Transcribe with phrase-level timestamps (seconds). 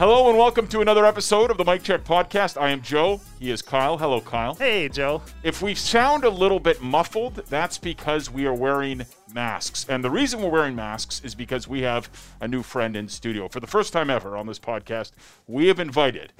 [0.00, 2.58] Hello and welcome to another episode of the Mike Check Podcast.
[2.58, 3.20] I am Joe.
[3.38, 3.98] He is Kyle.
[3.98, 4.54] Hello, Kyle.
[4.54, 5.20] Hey, Joe.
[5.42, 9.84] If we sound a little bit muffled, that's because we are wearing masks.
[9.90, 12.08] And the reason we're wearing masks is because we have
[12.40, 13.46] a new friend in studio.
[13.48, 15.12] For the first time ever on this podcast,
[15.46, 16.32] we have invited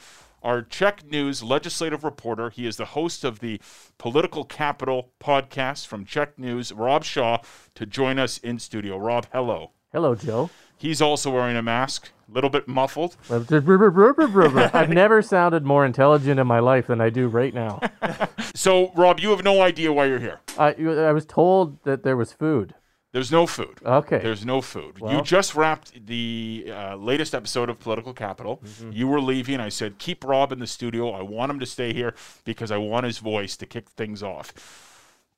[0.42, 2.48] our CHEK News legislative reporter.
[2.48, 3.60] He is the host of the
[3.98, 7.40] Political Capital podcast from CHEK News, Rob Shaw,
[7.74, 8.96] to join us in studio.
[8.96, 9.72] Rob, hello.
[9.92, 10.48] Hello, Joe.
[10.80, 13.16] He's also wearing a mask, a little bit muffled.
[14.74, 17.80] I've never sounded more intelligent in my life than I do right now.
[18.54, 20.40] So, Rob, you have no idea why you're here.
[20.58, 22.74] I, I was told that there was food.
[23.12, 23.78] There's no food.
[23.84, 24.18] Okay.
[24.18, 24.98] There's no food.
[25.00, 28.60] you just wrapped the uh, latest episode of Political Capital.
[28.90, 29.60] You were leaving.
[29.60, 31.10] I said, keep Rob in the studio.
[31.12, 32.14] I want him to stay here
[32.44, 34.52] because I want his voice to kick things off.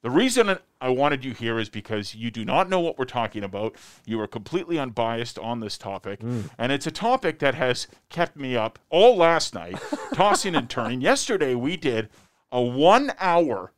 [0.03, 3.45] The reason I wanted you here is because you do not know what we're talking
[3.45, 3.77] about.
[4.05, 6.21] You are completely unbiased on this topic.
[6.21, 6.41] Hmm.
[6.59, 9.79] And it's a topic that has kept me up all last night,
[10.15, 11.01] tossing and turning.
[11.01, 12.09] Yesterday, we did
[12.51, 13.73] a one hour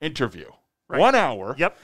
[0.00, 0.46] interview.
[0.88, 1.76] One hour Yep.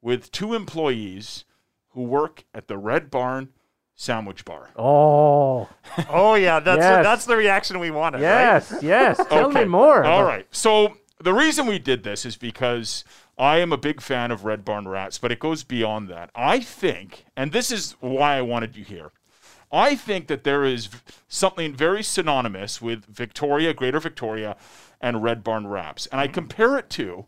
[0.00, 1.44] with two employees
[1.90, 3.48] who work at the Red Barn
[3.96, 4.68] Sandwich Bar.
[4.76, 5.68] Oh,
[6.08, 7.04] Oh yeah, that's Yes.
[7.04, 8.18] that's the reaction we wanted.
[8.18, 8.22] Right?
[8.30, 9.16] yes, yes.
[9.30, 9.60] Tell Okay.
[9.64, 10.04] me more.
[10.04, 10.46] All right.
[10.52, 13.04] So the reason we did this is because
[13.36, 16.30] I am a big fan of Red Barn Wraps, but it goes beyond that.
[16.34, 19.12] I think, and this is why I wanted you here.
[19.70, 20.88] I think that there is
[21.28, 24.56] something very synonymous with Victoria, Greater Victoria,
[25.00, 26.06] and Red Barn Wraps.
[26.06, 26.34] And I mm-hmm.
[26.34, 27.26] compare it to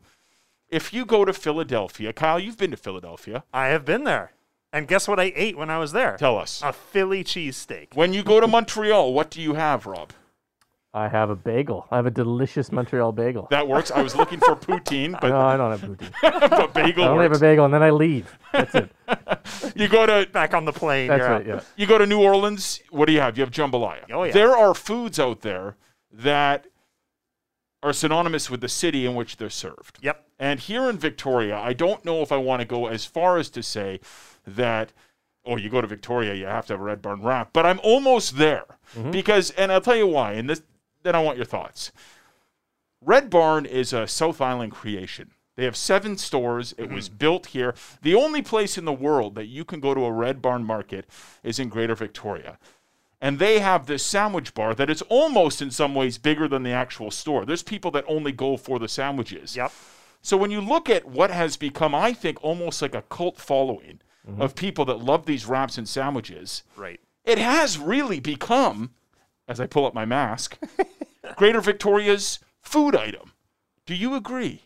[0.68, 2.12] if you go to Philadelphia.
[2.12, 3.44] Kyle, you've been to Philadelphia.
[3.52, 4.32] I have been there,
[4.72, 6.16] and guess what I ate when I was there?
[6.16, 6.62] Tell us.
[6.64, 7.94] A Philly cheesesteak.
[7.94, 10.12] When you go to Montreal, what do you have, Rob?
[10.92, 11.86] I have a bagel.
[11.90, 13.46] I have a delicious Montreal bagel.
[13.50, 13.92] That works.
[13.92, 16.10] I was looking for poutine, but, no, I don't have poutine.
[16.50, 18.36] but bagel I only have a bagel, and then I leave.
[18.52, 18.90] That's it.
[19.74, 21.08] You go to Back on the plane.
[21.08, 21.40] That's you're right.
[21.40, 21.46] out.
[21.46, 21.60] Yeah.
[21.76, 22.80] you go to New Orleans.
[22.90, 23.36] What do you have?
[23.36, 24.04] You have jambalaya.
[24.10, 24.32] Oh, yeah.
[24.32, 25.76] There are foods out there
[26.12, 26.66] that
[27.82, 29.98] are synonymous with the city in which they're served.
[30.02, 30.26] Yep.
[30.38, 33.50] And here in Victoria, I don't know if I want to go as far as
[33.50, 34.00] to say
[34.46, 34.92] that,
[35.44, 37.52] oh, you go to Victoria, you have to have a Red Barn wrap.
[37.52, 39.10] But I'm almost there mm-hmm.
[39.10, 40.32] because, and I'll tell you why.
[40.32, 40.62] And this,
[41.02, 41.92] then I want your thoughts.
[43.00, 45.30] Red Barn is a South Island creation.
[45.56, 46.74] They have seven stores.
[46.78, 47.18] It was mm-hmm.
[47.18, 47.74] built here.
[48.02, 51.06] The only place in the world that you can go to a Red Barn market
[51.42, 52.58] is in Greater Victoria.
[53.20, 56.70] And they have this sandwich bar that is almost in some ways bigger than the
[56.70, 57.44] actual store.
[57.44, 59.56] There's people that only go for the sandwiches.
[59.56, 59.72] Yep.
[60.22, 64.00] So when you look at what has become, I think, almost like a cult following
[64.26, 64.40] mm-hmm.
[64.40, 67.00] of people that love these wraps and sandwiches, Right.
[67.24, 68.90] it has really become,
[69.50, 70.56] as I pull up my mask,
[71.36, 73.32] Greater Victoria's food item.
[73.84, 74.62] Do you agree?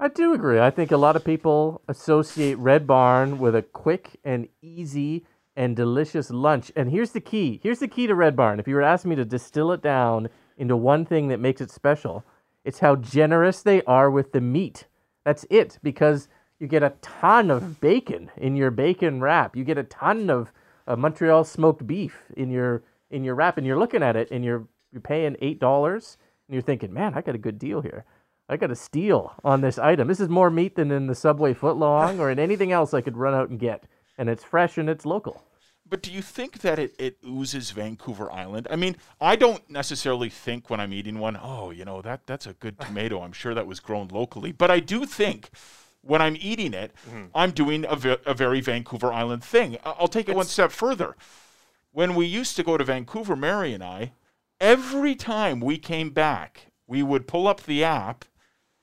[0.00, 0.58] I do agree.
[0.58, 5.24] I think a lot of people associate Red Barn with a quick and easy
[5.54, 6.72] and delicious lunch.
[6.74, 7.60] And here's the key.
[7.62, 8.58] Here's the key to Red Barn.
[8.58, 10.28] If you were asking me to distill it down
[10.58, 12.24] into one thing that makes it special,
[12.64, 14.86] it's how generous they are with the meat.
[15.24, 16.26] That's it, because
[16.58, 19.54] you get a ton of bacon in your bacon wrap.
[19.54, 20.50] You get a ton of
[20.88, 22.82] uh, Montreal smoked beef in your
[23.14, 26.54] in your wrap, and you're looking at it, and you're you're paying eight dollars, and
[26.54, 28.04] you're thinking, man, I got a good deal here.
[28.48, 30.08] I got a steal on this item.
[30.08, 33.16] This is more meat than in the Subway footlong or in anything else I could
[33.16, 33.84] run out and get,
[34.18, 35.42] and it's fresh and it's local.
[35.88, 38.66] But do you think that it, it oozes Vancouver Island?
[38.70, 42.46] I mean, I don't necessarily think when I'm eating one, oh, you know, that that's
[42.46, 43.20] a good tomato.
[43.20, 44.50] I'm sure that was grown locally.
[44.52, 45.50] But I do think
[46.00, 47.26] when I'm eating it, mm-hmm.
[47.34, 49.76] I'm doing a, ve- a very Vancouver Island thing.
[49.84, 51.16] I- I'll take it one step further.
[51.94, 54.12] When we used to go to Vancouver, Mary and I,
[54.60, 58.24] every time we came back, we would pull up the app.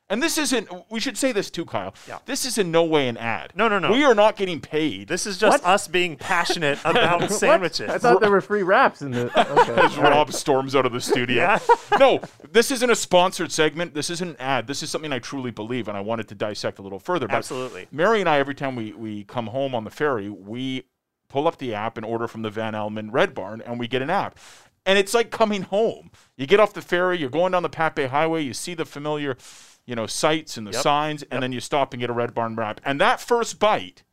[0.10, 1.94] And this isn't, we should say this too, Kyle.
[2.06, 2.20] Yeah.
[2.26, 3.54] This is in no way an ad.
[3.56, 3.92] No, no, no.
[3.94, 5.08] We are not getting paid.
[5.08, 7.32] This is just us being passionate about What?
[7.32, 7.90] sandwiches.
[7.90, 9.32] I thought there were free wraps in the.
[9.62, 9.82] Okay.
[9.82, 11.58] as Rob storms out of the studio.
[11.98, 12.20] no,
[12.52, 13.94] this isn't a sponsored segment.
[13.94, 14.68] This isn't an ad.
[14.68, 17.28] This is something I truly believe, and I wanted to dissect a little further.
[17.28, 17.88] But Absolutely.
[17.92, 20.84] Mary and I, every time we, we come home on the ferry, we
[21.32, 24.10] pull up the app and order from the Vanalman Red Barn, and we get an
[24.10, 24.38] app.
[24.86, 26.12] And it's like coming home.
[26.36, 29.38] You get off the ferry, you're going down the Bay Highway, you see the familiar,
[29.86, 30.82] you know, sights and the Yep.
[30.82, 32.82] signs, and then you stop and get a Red Barn wrap.
[32.84, 34.04] And that first bite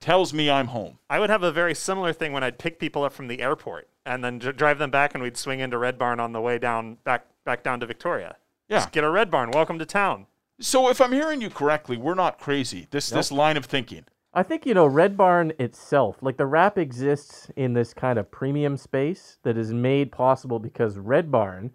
[0.00, 0.98] tells me I'm home.
[1.08, 3.88] I would have a very similar thing when I'd pick people up from the airport
[4.04, 6.58] and then dr- drive them back, and we'd swing into Red Barn on the way
[6.58, 8.36] down back back down to Victoria.
[8.68, 8.78] Yeah.
[8.78, 9.50] Just get a Red Barn.
[9.50, 10.26] Welcome to town.
[10.60, 12.86] So if I'm hearing you correctly, we're not crazy.
[12.90, 14.04] This this line of thinking.
[14.36, 18.32] I think you know Red Barn itself, like the wrap exists in this kind of
[18.32, 21.70] premium space that is made possible because Red Barn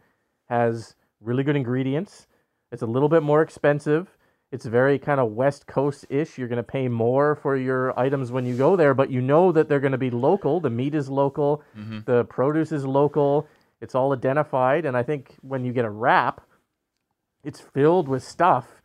[0.50, 2.28] has really good ingredients.
[2.74, 4.18] It's a little bit more expensive.
[4.52, 6.38] It's very kind of West Coast ish.
[6.38, 9.54] You're going to pay more for your items when you go there, but you know
[9.54, 10.60] that they're going to be local.
[10.60, 12.00] The meat is local, mm-hmm.
[12.06, 13.48] the produce is local.
[13.80, 14.84] It's all identified.
[14.84, 16.42] And I think when you get a wrap,
[17.46, 18.79] it's filled with stuff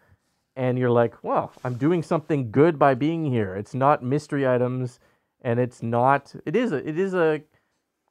[0.57, 3.55] and you're like, well, I'm doing something good by being here.
[3.55, 5.01] It's not mystery items,
[5.43, 6.35] and it's not.
[6.47, 6.87] It is a.
[6.89, 7.43] It is a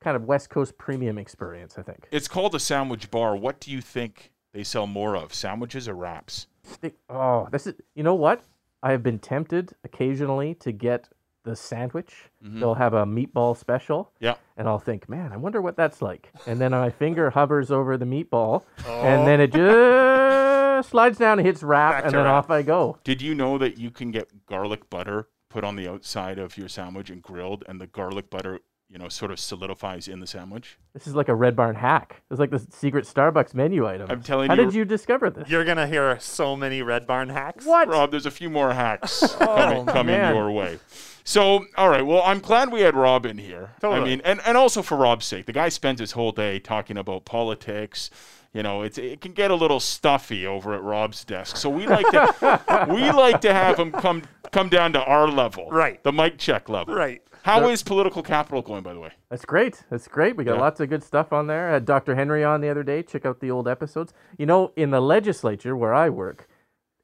[0.01, 1.77] kind of West Coast premium experience.
[1.77, 2.07] I think.
[2.11, 3.35] It's called a sandwich bar.
[3.35, 6.47] What do you think they sell more of, sandwiches or wraps?
[6.81, 7.75] They- oh, this is.
[7.95, 8.43] You know what?
[8.81, 11.07] I have been tempted occasionally to get
[11.43, 12.29] the sandwich.
[12.43, 12.59] Mm-hmm.
[12.59, 14.35] They'll have a meatball special, Yeah.
[14.57, 16.31] and I'll think, man, I wonder what that's like.
[16.47, 19.25] And then my finger hovers over the meatball, and oh.
[19.25, 20.52] then it just
[20.83, 22.45] slides down and hits wrap, Back and then wrap.
[22.45, 22.97] off I go.
[23.03, 26.67] Did you know that you can get garlic butter put on the outside of your
[26.67, 28.59] sandwich and grilled, and the garlic butter,
[28.89, 30.77] you know, sort of solidifies in the sandwich?
[30.93, 32.23] This is like a Red Barn hack.
[32.31, 34.09] It's like the secret Starbucks menu item.
[34.09, 35.49] I'm telling How you- How did you discover this?
[35.49, 37.65] You're gonna hear so many Red Barn hacks.
[37.65, 37.87] What?
[37.87, 40.35] Rob, there's a few more hacks coming, oh, coming man.
[40.35, 40.79] your way.
[41.23, 42.05] So, all right.
[42.05, 43.71] Well, I'm glad we had Rob in here.
[43.81, 46.97] I mean, and, and also for Rob's sake, the guy spends his whole day talking
[46.97, 48.09] about politics.
[48.53, 51.57] You know, it's it can get a little stuffy over at Rob's desk.
[51.57, 55.69] So we like to we like to have him come come down to our level,
[55.71, 56.03] Right.
[56.03, 57.21] The mic check level, Right.
[57.43, 59.11] How is political capital going, by the way?
[59.29, 59.83] That's great.
[59.89, 60.37] That's great.
[60.37, 60.61] We got Yeah.
[60.61, 61.69] lots of good stuff on there.
[61.69, 62.15] I had Dr.
[62.15, 63.03] Henry on the other day.
[63.03, 64.13] Check out the old episodes.
[64.37, 66.47] You know, in the legislature where I work,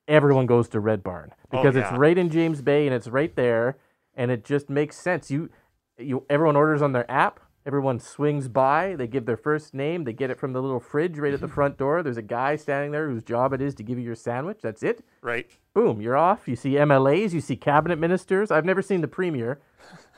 [0.07, 1.97] everyone goes to Red Barn oh, because it's yeah.
[1.97, 3.77] right in James Bay and it's right there,
[4.15, 5.29] and it just makes sense.
[5.29, 5.49] You,
[5.97, 7.41] you, everyone orders on their app.
[7.65, 8.95] Everyone swings by.
[8.95, 10.03] They give their first name.
[10.05, 11.53] They get it from the little fridge right at the mm-hmm.
[11.55, 12.01] front door.
[12.01, 14.59] There's a guy standing there whose job it is to give you your sandwich.
[14.61, 15.03] That's it.
[15.21, 15.49] Right.
[15.73, 16.47] boom, you're off.
[16.47, 18.49] You see MLAs, you see cabinet ministers.
[18.51, 19.59] I've never seen the premier,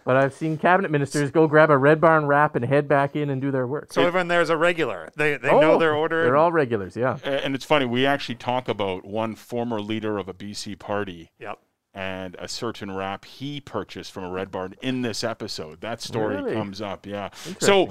[0.05, 3.29] but I've seen cabinet ministers go grab a Red Barn wrap and head back in
[3.29, 3.91] and do their work.
[3.91, 5.09] So everyone there's a regular.
[5.15, 6.23] They they Oh, know their order.
[6.23, 7.17] They're all regulars, yeah.
[7.23, 11.59] And it's funny, we actually talk about one former leader of a BC party Yep.
[11.93, 15.81] And a certain wrap he purchased from a Red Barn in this episode.
[15.81, 16.53] That story Really?
[16.53, 17.29] comes up, yeah.
[17.59, 17.89] So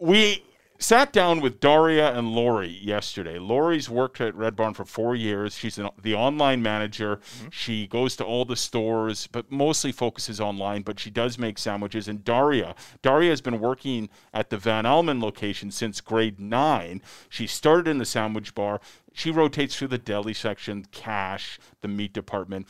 [0.00, 0.42] we
[0.78, 3.38] sat down with Daria and Lori yesterday.
[3.38, 5.56] Lori's worked at Red Barn for four years.
[5.56, 7.16] She's an, the online manager.
[7.16, 7.48] Mm-hmm.
[7.50, 10.82] She goes to all the stores, but mostly focuses online.
[10.82, 12.08] But she does make sandwiches.
[12.08, 17.02] And Daria, Daria has been working at the Vanalman location since grade nine.
[17.28, 18.80] She started in the sandwich bar.
[19.12, 22.68] She rotates through the deli section, cash, the meat department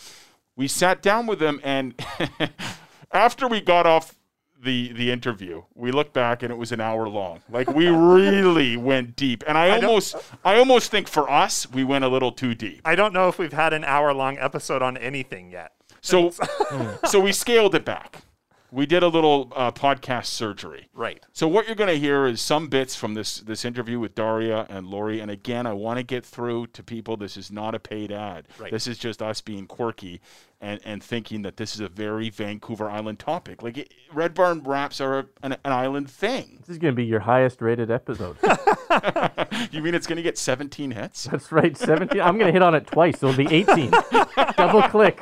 [0.57, 1.95] we sat down with them and
[3.13, 4.15] after we got off
[4.59, 7.41] the the interview we looked back and it was an hour long.
[7.51, 9.45] Like we really went deep.
[9.47, 12.81] And i, don't- almost i almost think for us we went a little too deep.
[12.85, 15.73] I don't know if we've had an hour long episode on anything yet.
[16.01, 16.33] so
[17.07, 18.23] so we scaled it back
[18.77, 21.25] we did a little uh, podcast surgery Right.
[21.33, 24.67] so what you're going to hear is some bits from this this interview with Daria
[24.69, 25.21] and Lori.
[25.21, 27.17] And again, I want to get through to people.
[27.17, 28.49] This is not a paid ad.
[28.59, 28.71] Right.
[28.71, 30.21] This is just us being quirky
[30.61, 33.63] and, and thinking that this is a very Vancouver Island topic.
[33.63, 36.59] Like it, Red Barn wraps are a, an, an island thing.
[36.61, 38.37] This is going to be your highest rated episode.
[39.71, 41.25] You mean it's going to get 17 hits?
[41.25, 42.21] That's right, 17.
[42.21, 43.91] I'm going to hit on it twice, so it'll be 18.
[44.57, 45.19] Double click.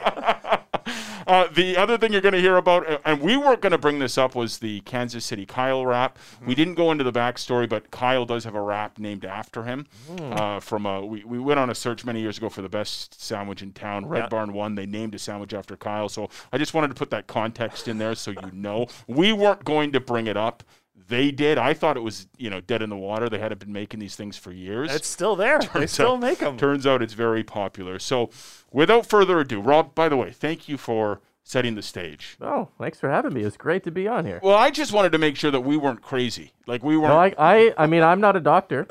[1.27, 3.99] Uh, the other thing you're going to hear about, and we weren't going to bring
[3.99, 6.19] this up, was the Kansas City Kyle wrap.
[6.47, 9.87] We didn't go into the backstory, but Kyle does have a wrap named after him.
[10.19, 13.21] Uh, from a, we, we went on a search many years ago for the best
[13.21, 14.07] sandwich in town.
[14.07, 14.29] Red Yeah.
[14.29, 14.75] Barn won.
[14.75, 16.09] They named a sandwich after Kyle.
[16.09, 18.87] So I just wanted to put that context in there so you know.
[19.07, 20.63] We weren't going to bring it up.
[21.07, 21.59] They did.
[21.59, 23.29] I thought it was, you know, dead in the water.
[23.29, 24.95] They hadn't been making these things for years.
[24.95, 25.61] It's still there.
[25.75, 26.57] they still make them.
[26.57, 27.99] Turns out it's very popular.
[27.99, 28.31] So,
[28.73, 32.39] without further ado, Rob, by the way, thank you for setting the stage.
[32.41, 33.43] Oh, thanks for having me.
[33.43, 34.41] It's great to be on here.
[34.43, 36.53] Well, I just wanted to make sure that we weren't crazy.
[36.67, 37.11] Like we weren't.
[37.11, 38.87] No, I, I, I mean, I'm not a doctor,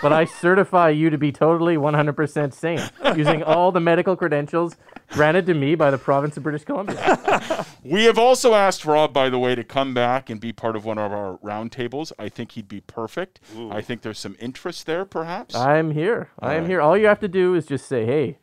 [0.00, 2.80] but I certify you to be totally 100% sane
[3.14, 4.76] using all the medical credentials
[5.10, 7.66] granted to me by the province of British Columbia.
[7.84, 10.86] we have also asked Rob, by the way, to come back and be part of
[10.86, 12.10] one of our roundtables.
[12.18, 13.38] I think he'd be perfect.
[13.70, 15.54] I think there's some interest there, perhaps.
[15.54, 16.30] I'm here.
[16.38, 16.70] I am right.
[16.70, 16.80] here.
[16.80, 18.38] All you have to do is just say, hey,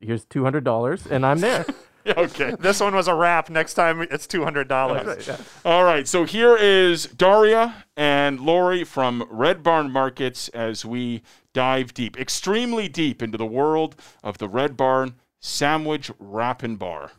[0.00, 1.66] here's $200, and I'm there.
[2.16, 2.54] okay.
[2.58, 3.50] This one was a wrap.
[3.50, 5.28] Next time it's two hundred dollars.
[5.64, 6.06] All right.
[6.06, 11.22] So here is Daria and Lori from Red Barn Markets as we
[11.52, 17.12] dive deep, extremely deep into the world of the Red Barn Sandwich wrap and Bar.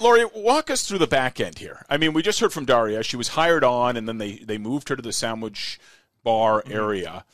[0.00, 1.84] Lori, walk us through the back end here.
[1.88, 3.02] I mean, we just heard from Daria.
[3.02, 5.80] She was hired on, and then they, they moved her to the sandwich
[6.22, 6.72] bar mm-hmm.
[6.72, 7.24] area.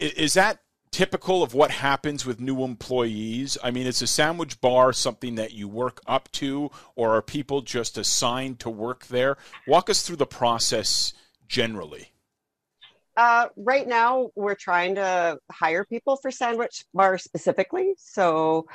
[0.00, 0.60] I- Is that
[0.96, 3.58] typical of what happens with new employees?
[3.62, 7.60] I mean, is a sandwich bar something that you work up to, or are people
[7.60, 9.36] just assigned to work there?
[9.66, 11.12] Walk us through the process
[11.48, 12.12] generally.
[13.14, 17.92] Uh, right now, we're trying to hire people for sandwich bar specifically.
[17.98, 18.66] So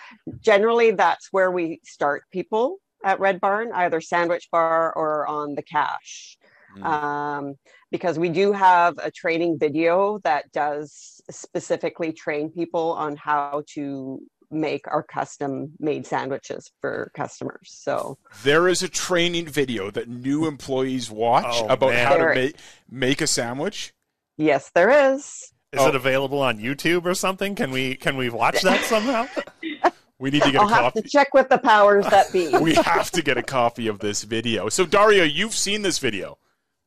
[0.41, 5.63] generally, that's where we start people at Red Barn, either sandwich bar or on the
[5.63, 6.37] cash.
[6.77, 6.85] Mm.
[6.85, 7.55] Um,
[7.91, 14.19] because we do have a training video that does specifically train people on how to
[14.49, 17.69] make our custom made sandwiches for customers.
[17.71, 22.07] So There is a training video that new employees watch Oh, about man.
[22.07, 22.55] how to make
[22.89, 23.93] make a sandwich.
[24.37, 25.53] yes, there is.
[25.71, 25.87] Is Oh.
[25.87, 27.55] it available on YouTube or something?
[27.55, 29.27] Can we can we watch that somehow?
[30.19, 31.01] We need to get I'll a have copy.
[31.01, 32.49] to check with the powers that be.
[32.61, 34.69] we have to get a copy of this video.
[34.69, 36.37] So, Daria, you've seen this video.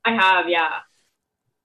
[0.04, 0.68] I have, yeah.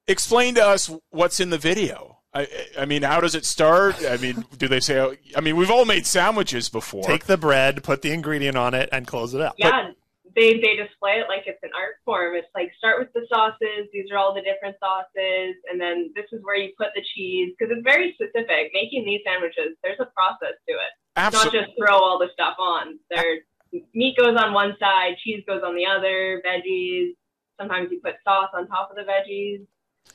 [0.10, 2.18] Explain to us what's in the video.
[2.34, 2.48] I,
[2.78, 3.96] I mean, how does it start?
[4.06, 5.18] I mean, do they say?
[5.36, 7.04] I mean, we've all made sandwiches before.
[7.04, 9.54] Take the bread, put the ingredient on it, and close it up.
[9.58, 9.92] Yeah,
[10.36, 12.36] they they display it like it's an art form.
[12.36, 13.90] It's like start with the sauces.
[13.94, 17.54] These are all the different sauces, and then this is where you put the cheese
[17.58, 18.72] because it's very specific.
[18.74, 20.94] Making these sandwiches, there's a process to it.
[21.18, 22.98] Not just throw all the stuff on.
[23.10, 23.46] There,
[23.94, 27.14] meat goes on one side, cheese goes on the other, veggies.
[27.60, 29.66] Sometimes you put sauce on top of the veggies.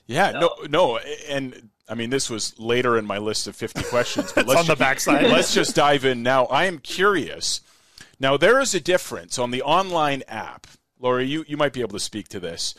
[0.07, 0.33] Yeah.
[0.33, 0.55] No.
[0.69, 0.99] No.
[1.29, 4.33] And I mean, this was later in my list of fifty questions.
[4.33, 5.25] But It's let's on the backside.
[5.31, 6.45] let's just dive in now.
[6.47, 7.61] I am curious.
[8.21, 10.67] Now, there is a difference on the online app.
[11.01, 12.75] Lori, you, you might be able to speak to this.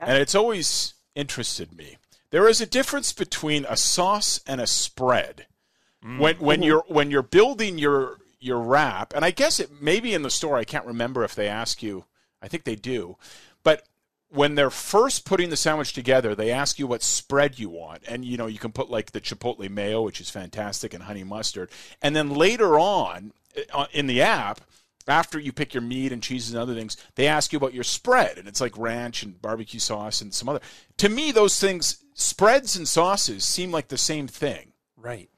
[0.00, 1.96] And it's always interested me.
[2.30, 5.46] There is a difference between a sauce and a spread.
[6.04, 6.18] Mm.
[6.18, 10.22] When when you're when you're building your your wrap, and I guess it maybe in
[10.22, 12.04] the store, I can't remember if they ask you.
[12.42, 13.16] I think they do.
[14.30, 18.02] But when they're first putting the sandwich together, they ask you what spread you want,
[18.08, 21.24] and you know you can put like the chipotle mayo, which is fantastic, and honey
[21.24, 21.70] mustard,
[22.02, 23.32] and then later on
[23.72, 24.60] uh, in the app,
[25.08, 27.84] after you pick your meat and cheeses and other things, they ask you about your
[27.84, 30.60] spread, and it's like ranch and barbecue sauce and some other.
[30.98, 34.72] To me, those things, spreads and sauces, seem like the same thing.
[34.96, 35.30] Right.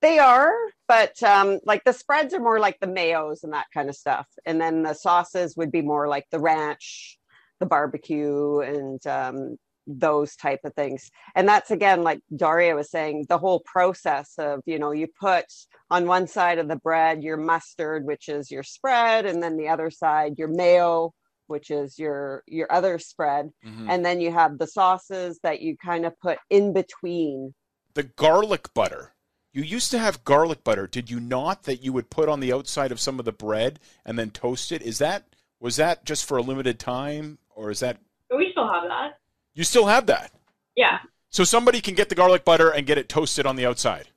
[0.00, 0.52] They are,
[0.86, 4.28] but um, like the spreads are more like the mayos and that kind of stuff,
[4.44, 7.18] and then the sauces would be more like the ranch,
[7.60, 9.56] the barbecue, and um,
[9.86, 11.10] those type of things.
[11.34, 15.44] And that's again, like Daria was saying, the whole process of you know you put
[15.90, 19.68] on one side of the bread your mustard, which is your spread, and then the
[19.68, 21.12] other side your mayo,
[21.46, 23.90] which is your your other spread, Mm-hmm.
[23.90, 27.54] and then you have the sauces that you kind of put in between
[27.94, 29.12] the garlic butter.
[29.52, 31.62] You used to have garlic butter, did you not?
[31.62, 34.72] That you would put on the outside of some of the bread and then toast
[34.72, 34.82] it.
[34.82, 37.98] Is that was that just for a limited time, or is that
[38.36, 39.18] we still have that.
[39.54, 40.32] you still have that?
[40.76, 40.98] Yeah,
[41.30, 44.08] So somebody can get the garlic butter and get it toasted on the outside.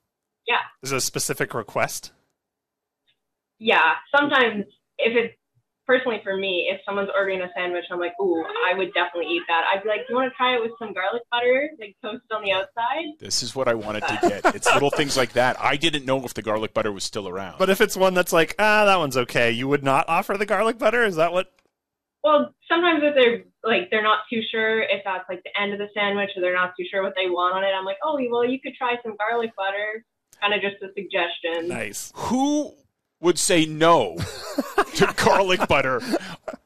[0.48, 2.12] yeah, Is it a specific request?
[3.60, 3.94] yeah.
[4.16, 4.66] Sometimes
[4.98, 5.36] if it's
[5.88, 9.44] personally for me, if someone's ordering a sandwich, I'm like, ooh, I would definitely eat
[9.48, 9.64] that.
[9.74, 12.30] I'd be like, do you want to try it with some garlic butter, like toasted
[12.32, 13.18] on the outside?
[13.20, 14.56] This is what I wanted to get.
[14.56, 15.60] It's little things like that.
[15.60, 17.58] I didn't know if the garlic butter was still around.
[17.58, 20.46] But if it's one that's like, ah, that one's okay, you would not offer the
[20.46, 21.04] garlic butter?
[21.04, 21.52] Is that what?
[22.24, 25.80] Well, sometimes if they're like they're not too sure if that's like the end of
[25.80, 28.20] the sandwich or they're not too sure what they want on it, I'm like, oh,
[28.30, 30.04] well, you could try some garlic butter.
[30.42, 31.68] Kind of just a suggestion.
[31.68, 32.12] Nice.
[32.16, 32.72] who
[33.20, 34.18] would say no
[34.96, 36.02] to garlic butter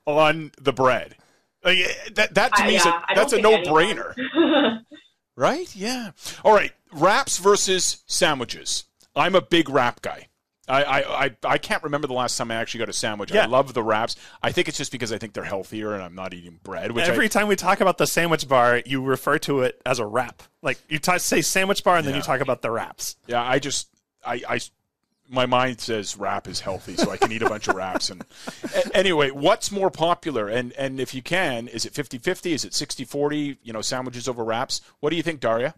[0.06, 1.16] on the bread?
[1.64, 3.68] Like, eh, that that to I- me is yeah, a, I that's a no think
[3.68, 4.82] brainer.
[5.38, 5.74] Right?
[5.76, 6.12] Yeah.
[6.44, 6.72] All right.
[6.92, 8.84] Wraps versus sandwiches.
[9.16, 10.28] I'm a big wrap guy.
[10.68, 13.34] I, I, I, I can't remember the last time I actually got a sandwich.
[13.34, 14.16] I love the wraps.
[14.44, 16.92] I think it's just because I think they're healthier and I'm not eating bread.
[16.92, 20.00] Which Every I, time we talk about the sandwich bar, you refer to it as
[20.00, 20.44] a wrap.
[20.62, 23.16] Like you t- say sandwich bar, and then you talk about the wraps.
[23.26, 23.88] yeah, I just
[24.24, 24.60] I, I
[25.32, 28.10] my mind says wrap is healthy, so I can eat a bunch of wraps.
[28.10, 28.24] And
[28.94, 30.48] anyway, what's more popular?
[30.50, 32.52] And and if you can, is it 50-50?
[32.52, 34.82] Is it 60-40, You know, sandwiches over wraps.
[35.00, 35.74] What do you think, Daria?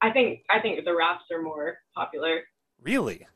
[0.00, 2.42] I think I think the wraps are more popular.
[2.82, 3.26] Really?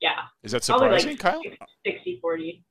[0.00, 0.10] Yeah,
[0.42, 1.42] Is that probably surprising, like Kyle?
[1.86, 2.64] 60 40.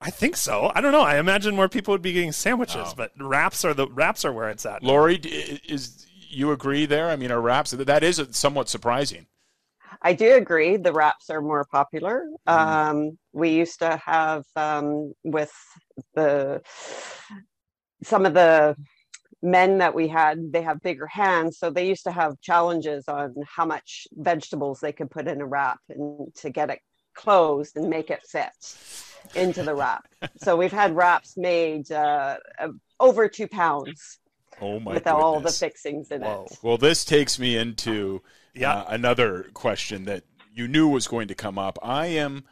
[0.00, 0.72] I think so.
[0.74, 1.00] I don't know.
[1.02, 2.94] I imagine more people would be getting sandwiches, Oh.
[2.96, 4.82] but wraps are the wraps are where it's at.
[4.82, 7.08] Lori, is you agree there?
[7.10, 9.26] I mean, are wraps that is somewhat surprising.
[10.02, 10.76] I do agree.
[10.76, 12.24] The wraps are more popular.
[12.46, 15.52] Um, we used to have um, with
[16.14, 16.62] the
[18.02, 18.76] some of the
[19.42, 20.52] men that we had.
[20.52, 24.92] They have bigger hands, so they used to have challenges on how much vegetables they
[24.92, 26.80] could put in a wrap and to get it
[27.14, 28.50] closed and make it fit
[29.34, 30.04] into the wrap.
[30.36, 32.36] so we've had wraps made uh,
[33.00, 34.18] over two pounds
[34.60, 36.44] Oh my with all the fixings in Whoa.
[36.44, 36.58] it.
[36.62, 38.22] Well, this takes me into
[38.56, 38.72] Yeah.
[38.74, 41.78] uh, another question that you knew was going to come up.
[41.82, 42.44] I am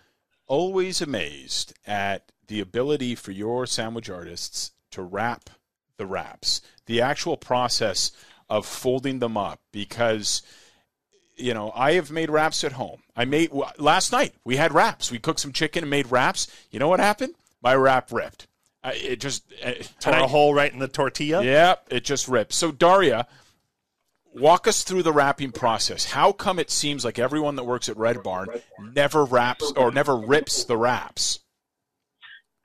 [0.46, 5.50] always amazed at the ability for your sandwich artists to wrap
[5.96, 8.12] the wraps, the actual process
[8.50, 10.42] of folding them up, because
[11.36, 13.00] you know I have made wraps at home.
[13.16, 14.34] I made last night.
[14.44, 15.10] We had wraps.
[15.10, 16.46] We cooked some chicken and made wraps.
[16.70, 17.34] You know what happened?
[17.62, 18.46] My wrap ripped.
[18.82, 21.42] I, it just uh, Tore and I- a hole right in the tortilla.
[21.42, 22.52] yeah, it just ripped.
[22.52, 23.26] So Daria,
[24.34, 26.04] walk us through the wrapping process.
[26.04, 28.48] How come it seems like everyone that works at Red Barn
[28.92, 31.40] never wraps or never rips the wraps?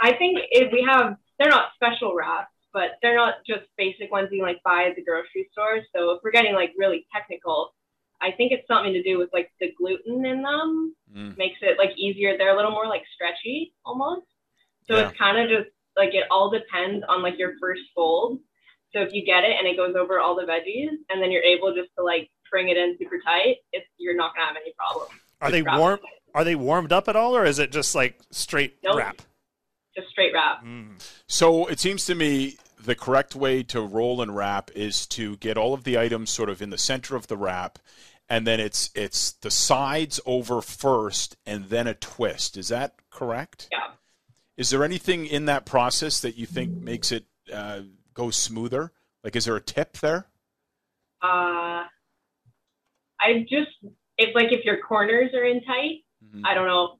[0.01, 4.29] I think if we have, they're not special wraps, but they're not just basic ones
[4.31, 5.79] you like buy at the grocery store.
[5.95, 7.73] So if we're getting like really technical,
[8.21, 11.35] I think it's something to do with like the gluten in them Mm.
[11.39, 12.37] makes it like easier.
[12.37, 14.27] They're a little more like stretchy almost.
[14.87, 15.07] So Yeah.
[15.09, 18.39] it's kind of just like it all depends on like your first fold.
[18.93, 21.43] So if you get it and it goes over all the veggies and then you're
[21.43, 24.73] able just to like bring it in super tight, it's you're not gonna have any
[24.77, 25.07] problem.
[25.41, 25.77] Are they Wrap.
[25.79, 25.99] warm?
[26.33, 28.97] Are they warmed up at all, or is it just like straight Nope.
[28.97, 29.21] wrap?
[29.95, 30.63] Just straight wrap.
[30.63, 31.01] Mm.
[31.27, 35.57] So it seems to me the correct way to roll and wrap is to get
[35.57, 37.79] all of the items sort of in the center of the wrap,
[38.27, 42.57] and then it's it's the sides over first, and then a twist.
[42.57, 43.67] Is that correct?
[43.71, 43.93] Yeah.
[44.57, 47.81] Is there anything in that process that you think makes it uh,
[48.19, 48.91] go smoother?
[49.23, 50.27] Like, is there a tip there?
[51.21, 51.83] Uh,
[53.19, 53.71] I just
[54.17, 56.41] it's like if your corners are in tight, Mhm.
[56.45, 56.99] I don't know.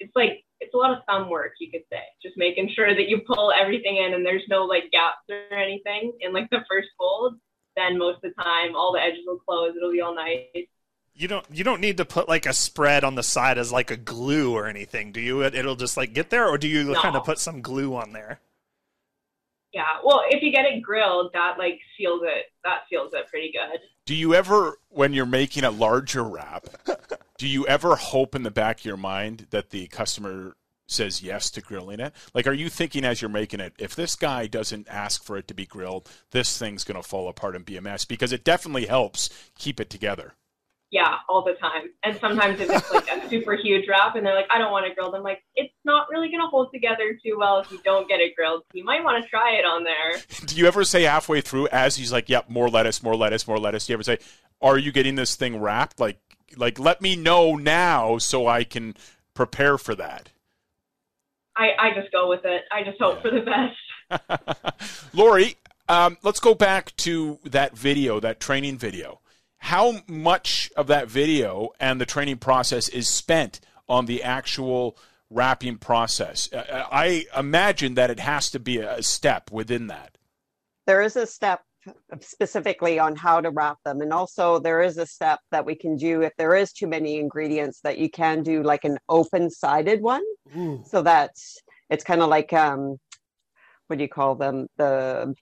[0.00, 2.02] It's like it's a lot of thumb work, you could say.
[2.22, 6.12] Just making sure that you pull everything in and there's no like gaps or anything
[6.20, 7.34] in like the first fold.
[7.76, 9.74] Then most of the time, all the edges will close.
[9.76, 10.46] It'll be all nice.
[11.14, 11.44] You don't.
[11.50, 14.54] You don't need to put like a spread on the side as like a glue
[14.54, 15.42] or anything, do you?
[15.42, 17.00] It, it'll just like get there, or do you No.
[17.00, 18.40] kind of put some glue on there?
[19.72, 19.84] Yeah.
[20.04, 22.46] Well, if you get it grilled, that like seals it.
[22.64, 23.80] That seals it pretty good.
[24.04, 26.66] Do you ever, when you're making a larger wrap,
[27.38, 30.56] do you ever hope in the back of your mind that the customer
[30.86, 32.12] says yes to grilling it?
[32.34, 35.48] Like, are you thinking as you're making it, if this guy doesn't ask for it
[35.48, 38.04] to be grilled, this thing's going to fall apart and be a mess?
[38.04, 40.34] Because it definitely helps keep it together.
[40.92, 41.88] Yeah, all the time.
[42.02, 44.84] And sometimes if it's like a super huge wrap and they're like, I don't want
[44.84, 47.80] it grilled, I'm like, it's not really going to hold together too well if you
[47.82, 48.64] don't get it grilled.
[48.74, 50.22] You might want to try it on there.
[50.44, 53.58] Do you ever say halfway through, as he's like, "Yep, more lettuce, more lettuce, more
[53.58, 53.86] lettuce"?
[53.86, 54.18] Do you ever say,
[54.60, 56.20] "Are you getting this thing wrapped?" Like,
[56.58, 58.94] like let me know now so I can
[59.32, 60.28] prepare for that.
[61.56, 62.64] I, I just go with it.
[62.70, 65.14] I just hope for the best.
[65.14, 65.56] Lori,
[65.88, 69.21] um, let's go back to that video, that training video.
[69.62, 74.96] How much of that video and the training process is spent on the actual
[75.30, 76.52] wrapping process?
[76.52, 80.18] Uh, I imagine that it has to be a step within that.
[80.86, 81.60] there is a step
[82.20, 85.96] specifically on how to wrap them and also there is a step that we can
[85.96, 90.00] do if there is too many ingredients that you can do like an open sided
[90.00, 90.22] one
[90.84, 92.96] so that's it's kind of like um
[93.86, 95.34] what do you call them the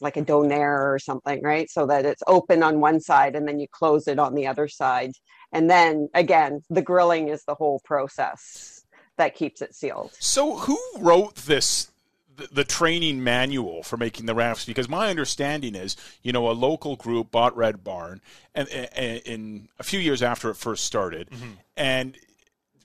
[0.00, 1.70] like a donair or something right?
[1.70, 4.68] So that it's open on one side and then you close it on the other
[4.68, 5.12] side.
[5.52, 8.78] And then again the grilling is the whole process
[9.18, 10.12] that keeps it sealed.
[10.18, 11.90] So, who wrote this,
[12.34, 14.64] the, the training manual for making the wraps?
[14.64, 18.22] Because my understanding is, you know, a local group bought Red Barn,
[18.54, 21.50] and, and in a few years after it first started, mm-hmm.
[21.76, 22.16] and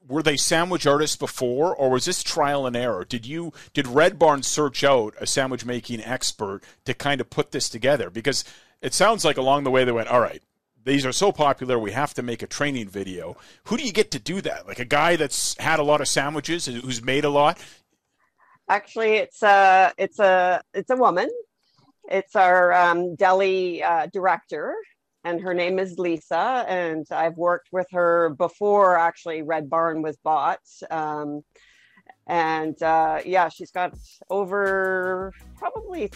[0.07, 3.05] were they sandwich artists before, or was this trial and error?
[3.05, 7.51] Did you did Red Barn search out a sandwich making expert to kind of put
[7.51, 8.09] this together?
[8.09, 8.43] Because
[8.81, 10.41] it sounds like along the way they went, all right.
[10.85, 13.37] These are so popular, we have to make a training video.
[13.65, 14.67] Who do you get to do that?
[14.67, 17.57] Like a guy that's had a lot of sandwiches, who's made a lot?
[18.67, 21.29] Actually, it's a it's a it's a woman.
[22.09, 24.75] It's our um, deli uh, director,
[25.23, 26.65] and her name is Lisa.
[26.67, 30.61] And I've worked with her before actually Red Barn was bought.
[30.91, 31.43] Um,
[32.27, 33.93] and uh, yeah, she's got
[34.29, 36.11] over probably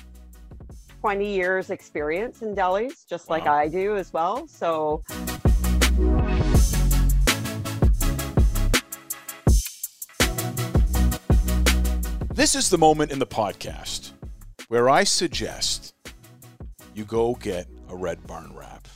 [1.01, 4.47] 20 years experience in delis, just like I do as well.
[4.47, 5.03] So
[12.37, 14.11] This is the moment in the podcast
[14.67, 15.95] where I suggest
[16.93, 18.86] you go get a Red Barn wrap.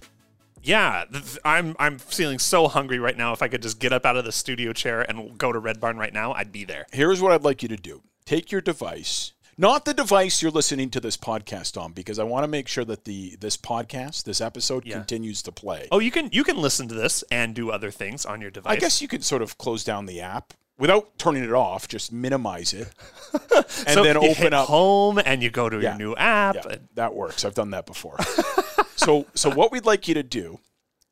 [0.64, 3.34] Yeah, th- I'm I'm feeling so hungry right now.
[3.34, 5.80] If I could just get up out of the studio chair and go to Red
[5.80, 6.86] Barn right now, I'd be there.
[6.92, 9.34] Here's what I'd like you to do take your device.
[9.58, 12.86] Not the device you're listening to this podcast on, because I want to make sure
[12.86, 14.96] that the this podcast, this episode, Yeah.
[14.98, 15.88] continues to play.
[15.92, 18.72] Oh, you can you can listen to this and do other things on your device.
[18.72, 21.88] I guess you could sort of close down the app without turning it off.
[21.88, 22.90] Just minimize it,
[23.54, 25.92] and So then you open up home and you go to Yeah.
[25.92, 26.56] your new app.
[26.56, 27.46] Yeah, and- that works.
[27.46, 28.18] I've done that before.
[28.98, 30.60] so, so what we'd like you to do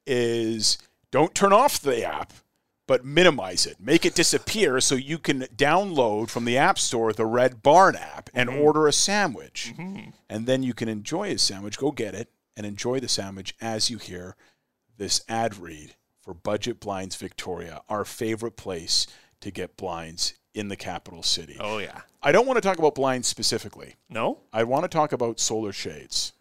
[0.06, 0.80] is
[1.12, 2.34] don't turn off the app,
[2.88, 3.80] but minimize it.
[3.80, 8.32] Make it disappear so you can download from the App Store the Red Barn app
[8.34, 8.62] and mm-hmm.
[8.62, 9.74] order a sandwich.
[9.78, 10.10] Mm-hmm.
[10.28, 11.78] And then you can enjoy a sandwich.
[11.78, 14.36] Go get it and enjoy the sandwich as you hear
[14.98, 19.06] this ad read for Budget Blinds Victoria, our favorite place
[19.42, 21.58] to get blinds in the capital city.
[21.60, 22.02] Oh yeah.
[22.22, 23.96] I don't want to talk about blinds specifically.
[24.10, 26.34] No I want to talk about solar shades.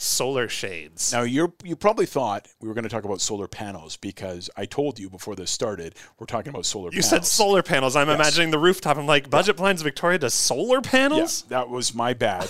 [0.00, 1.12] Solar shades.
[1.12, 4.64] Now, you're you probably thought we were going to talk about solar panels because I
[4.64, 6.90] told you before this started we're talking about solar.
[6.90, 7.04] Panels.
[7.04, 7.28] You panels.
[7.30, 7.96] said solar panels.
[7.96, 8.14] I'm Yes.
[8.16, 8.96] imagining the rooftop.
[8.96, 11.42] I'm like, Budget Blinds Victoria does solar Yeah, panels.
[11.48, 12.48] that was my bad.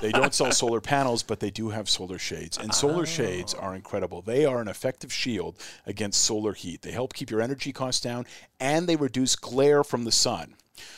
[0.00, 3.62] they don't sell solar panels, but they do have solar shades, and solar shades Oh.
[3.62, 4.22] are incredible.
[4.22, 6.82] They are an effective shield against solar heat.
[6.82, 8.26] They help keep your energy costs down,
[8.60, 10.54] and they reduce glare from the sun.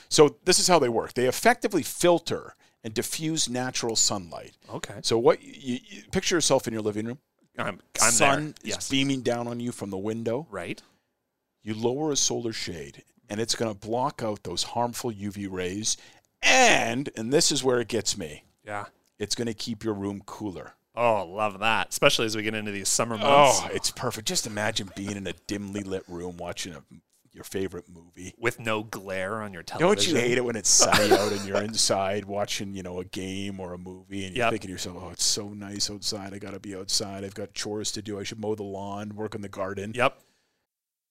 [0.09, 1.15] So this is how they work.
[1.15, 4.53] They effectively filter and diffuse natural sunlight.
[4.73, 4.95] Okay.
[5.03, 7.19] So what you, you picture yourself in your living room.
[7.59, 8.49] I'm I'm sun there.
[8.65, 8.89] is Yes.
[8.91, 10.47] beaming down on you from the window.
[10.51, 10.81] right.
[11.63, 15.97] You lower a solar shade, and it's going to block out those harmful UV rays.
[16.43, 18.45] And and this is where it gets me.
[18.65, 18.85] Yeah.
[19.19, 20.75] It's going to keep your room cooler.
[20.95, 21.89] Oh, love that.
[21.89, 24.29] Especially as we get into these summer oh, months Oh, it's perfect.
[24.29, 26.83] Just imagine being in a dimly lit room watching a,
[27.35, 28.35] your favorite movie.
[28.39, 29.89] with no glare on your television.
[29.97, 33.05] Don't you hate it when it's sunny out and you're inside watching, you know, a
[33.05, 34.53] game or a movie and you're Yep.
[34.53, 36.33] thinking to yourself, "Oh, it's so nice outside.
[36.35, 37.25] I got to be outside.
[37.25, 38.19] I've got chores to do.
[38.19, 40.21] I should mow the lawn, work in the garden." Yep.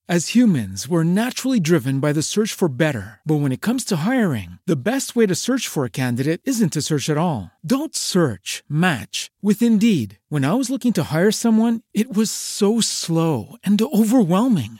[0.10, 3.22] As humans, we're naturally driven by the search for better.
[3.26, 6.74] But when it comes to hiring, the best way to search for a candidate isn't
[6.74, 7.52] to search at all.
[7.66, 10.20] Don't search, match with Indeed.
[10.28, 14.80] When I was looking to hire someone, it was so slow and overwhelming.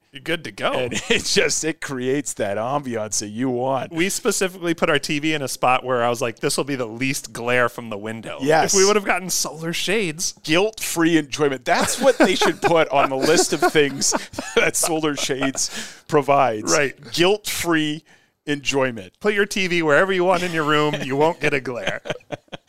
[0.11, 0.73] You're good to go.
[0.73, 3.93] and it just it creates that ambiance that you want.
[3.93, 6.75] we specifically put our TV in a spot where I was like, this will be
[6.75, 8.37] the least glare from the window.
[8.41, 8.73] Yes.
[8.73, 11.63] If we would have gotten solar shades, Guilt-free enjoyment.
[11.63, 14.11] That's what they should put on the list of things
[14.55, 16.73] that Solar Shades provides.
[16.73, 16.93] Right.
[17.13, 18.03] Guilt-free
[18.45, 19.13] enjoyment.
[19.21, 20.95] put your TV wherever you want in your room.
[21.03, 22.01] You won't get a glare.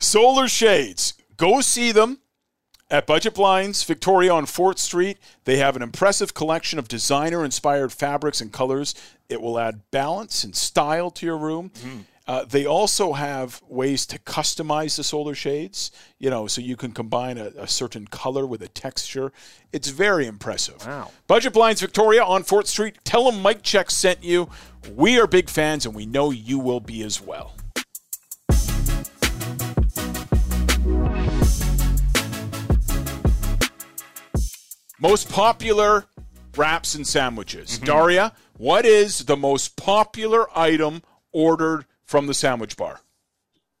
[0.00, 1.14] Solar Shades.
[1.36, 2.18] Go see them
[2.92, 5.16] at Budget Blinds, Victoria on 4th Street.
[5.44, 8.94] They have an impressive collection of designer inspired fabrics and colors.
[9.30, 11.72] It will add balance and style to your room.
[12.26, 16.92] Uh, they also have ways to customize the solar shades, you know, so you can
[16.92, 19.32] combine a, a certain color with a texture.
[19.72, 20.86] It's very impressive.
[20.86, 21.10] Wow.
[21.26, 22.98] Budget Blinds Victoria on 4th Street.
[23.04, 24.50] Tell them Mike Check sent you.
[24.94, 27.54] We are big fans and we know you will be as well.
[35.02, 36.04] Most popular
[36.56, 37.76] wraps and sandwiches.
[37.78, 43.00] Daria, what is the most popular item ordered from the sandwich bar?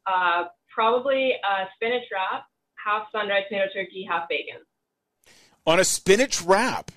[0.04, 2.46] Uh, probably a spinach wrap,
[2.84, 4.62] half sun-dried tomato turkey, half bacon.
[5.64, 6.90] On a spinach wrap.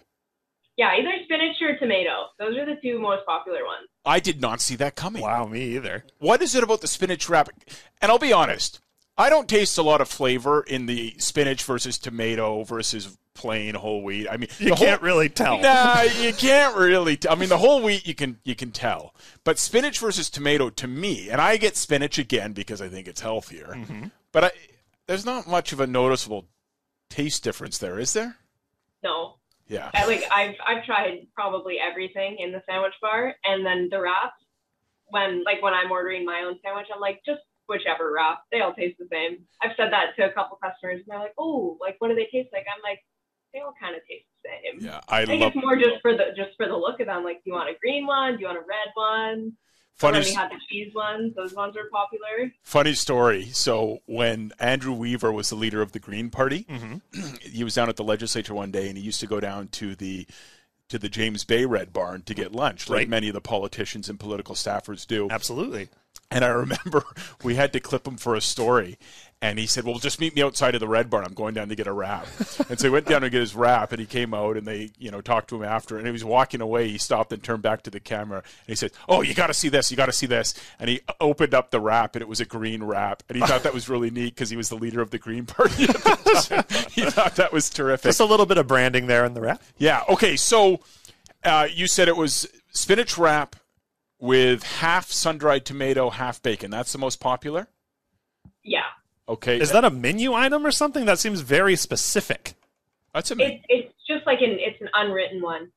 [0.76, 2.30] Yeah, either spinach or tomato.
[2.40, 3.88] Those are the two most popular ones.
[4.06, 5.22] I did not see that coming.
[5.22, 6.04] Wow, me either.
[6.18, 7.50] What is it about the spinach wrap?
[8.02, 8.80] And I'll be honest,
[9.18, 14.02] I don't taste a lot of flavor in the spinach versus tomato versus plain whole
[14.04, 14.28] wheat.
[14.30, 15.60] I mean, You can't really tell.
[15.60, 17.18] Nah, you can't really.
[17.18, 20.70] T- I mean, the whole wheat you can you can tell, but spinach versus tomato
[20.72, 23.68] to me, and I get spinach again because I think it's healthier.
[23.76, 24.06] Mm-hmm.
[24.32, 24.52] But I,
[25.08, 26.48] there's not much of a noticeable
[27.10, 28.38] taste difference there, is there?
[29.04, 29.36] No,
[29.68, 29.92] Yeah.
[29.94, 34.42] I, like I've I've tried probably everything in the sandwich bar, and then the wraps.
[35.10, 38.40] When like when I'm ordering my own sandwich, I'm like just whichever wrap.
[38.52, 39.40] They all taste the same.
[39.62, 42.28] I've said that to a couple customers, and they're like, "Oh, like what do they
[42.32, 43.00] taste like?" I'm like,
[43.54, 44.86] they all kind of taste the same.
[44.88, 45.54] Yeah, I I think love.
[45.56, 47.24] it's more just for the just for the look of them.
[47.24, 48.36] Like, do you want a green one?
[48.36, 49.54] Do you want a red one?
[49.96, 52.52] Funny, we had the cheese ones, those ones are popular.
[52.64, 53.46] funny story.
[53.54, 57.36] So when Andrew Weaver was the leader of the Green Party, mm-hmm.
[57.42, 59.96] he was down at the legislature one day, and he used to go down to
[59.96, 60.28] the
[60.90, 63.10] to the James Bay Red Barn to get lunch, like Right.
[63.10, 65.30] many of the politicians and political staffers do.
[65.32, 65.88] Absolutely.
[66.32, 67.04] And I remember
[67.44, 68.98] we had to clip him for a story.
[69.42, 71.24] And he said, Well, just meet me outside of the Red Barn.
[71.24, 72.26] I'm going down to get a wrap.
[72.70, 74.90] and so he went down to get his wrap and he came out and they,
[74.98, 75.98] you know, talked to him after.
[75.98, 76.88] And he was walking away.
[76.88, 79.54] He stopped and turned back to the camera and he said, Oh, you got to
[79.54, 79.92] see this.
[79.92, 80.56] You got to see this.
[80.80, 83.24] And he opened up the wrap and it was a green wrap.
[83.30, 85.46] And he thought that was really neat because he was the leader of the Green
[85.46, 86.90] Party at the time.
[86.92, 88.06] he thought that was terrific.
[88.06, 89.62] Just a little bit of branding there in the wrap.
[89.78, 90.04] Yeah.
[90.10, 90.38] Okay.
[90.38, 90.80] So
[91.44, 93.56] uh, you said it was spinach wrap
[94.20, 96.72] with half sun dried tomato, half bacon.
[96.72, 97.68] That's the most popular.
[98.64, 98.82] Yeah,
[99.28, 99.60] Okay.
[99.60, 101.06] Is that a menu item or something?
[101.06, 102.54] That seems very specific.
[103.14, 105.72] That's a it's it's just like an it's an unwritten one.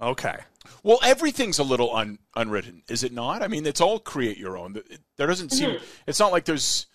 [0.00, 0.36] Okay.
[0.82, 0.98] well.
[1.02, 3.42] Everything's a little un, unwritten, is it not?
[3.42, 4.80] I mean, it's all create your own.
[5.16, 5.70] There doesn't seem.
[5.70, 5.84] Mm-hmm.
[6.06, 6.86] It's not like there's.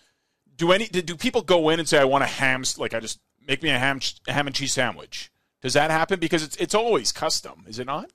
[0.56, 0.86] Do any?
[0.86, 2.62] Do people go in and say, "I want a ham"?
[2.76, 5.30] Like, I just make me a ham a ham and cheese sandwich.
[5.62, 6.20] Does that happen?
[6.20, 8.10] Because it's it's always custom, is it not?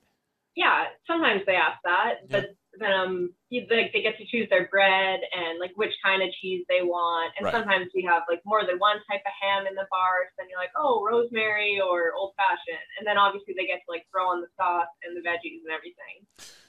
[0.54, 5.20] Yeah, sometimes they ask that, but then um, like they get to choose their bread
[5.32, 7.52] and like which kind of cheese they want, and Right.
[7.54, 10.26] sometimes we have like more than one type of ham in the bar.
[10.28, 13.90] So then you're like, oh, rosemary or old fashioned, and then obviously they get to
[13.90, 16.26] like throw on the sauce and the veggies and everything.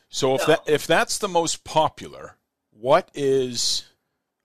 [0.10, 2.38] So if So- that if that's the most popular,
[2.72, 3.90] what is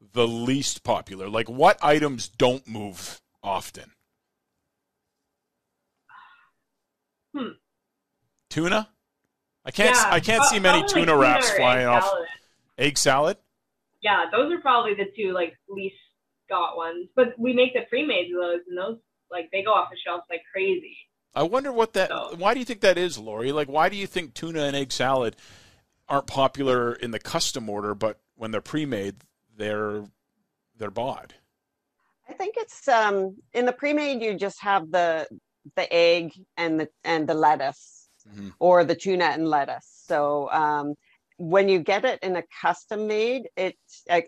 [0.00, 1.28] the least popular?
[1.28, 3.92] Like what items don't move often?
[7.34, 7.52] Hmm.
[8.50, 8.91] Tuna?
[9.64, 12.04] I can't yeah, I can't pro- see many probably, like, tuna wraps egg flying off.
[12.04, 12.28] salad.
[12.78, 13.36] Egg salad?
[14.02, 15.94] Yeah, those are probably the two like least
[16.48, 17.08] got ones.
[17.14, 18.98] But we make the pre-made of those, and those
[19.30, 20.96] like they go off the shelves like crazy.
[21.34, 23.52] I wonder what that So- why do you think that is, Lori?
[23.52, 25.36] Like why do you think tuna and egg salad
[26.08, 29.16] aren't popular in the custom order, but when they're pre-made,
[29.56, 30.04] they're
[30.76, 31.34] they're bought?
[32.28, 35.28] I think it's um in the pre-made you just have the
[35.76, 38.52] the egg and the and the lettuce Mhm.
[38.58, 39.90] or the tuna and lettuce.
[40.06, 40.94] So um
[41.38, 43.76] when you get it in a custom made, it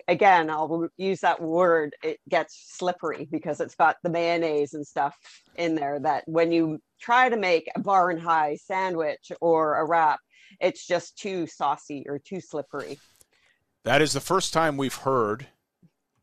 [0.08, 1.94] again I'll use that word.
[2.02, 5.16] It gets slippery because it's got the mayonnaise and stuff
[5.54, 6.00] in there.
[6.00, 10.20] That when you try to make a barn high sandwich or a wrap,
[10.60, 12.98] it's just too saucy or too slippery.
[13.84, 15.48] That is the first time we've heard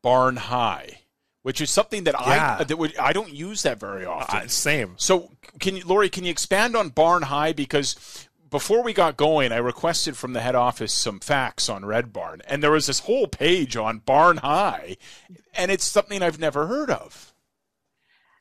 [0.02, 1.02] barn high,
[1.44, 2.58] which is something that Yeah.
[2.60, 4.42] I that would, I don't use that very often.
[4.42, 4.94] Uh, same.
[4.98, 9.52] so can you, Lori, can you expand on barn high because before we got going,
[9.54, 13.00] I requested from the head office some facts on Red Barn, and there was this
[13.00, 14.98] whole page on barn high,
[15.56, 17.34] and it's something I've never heard of.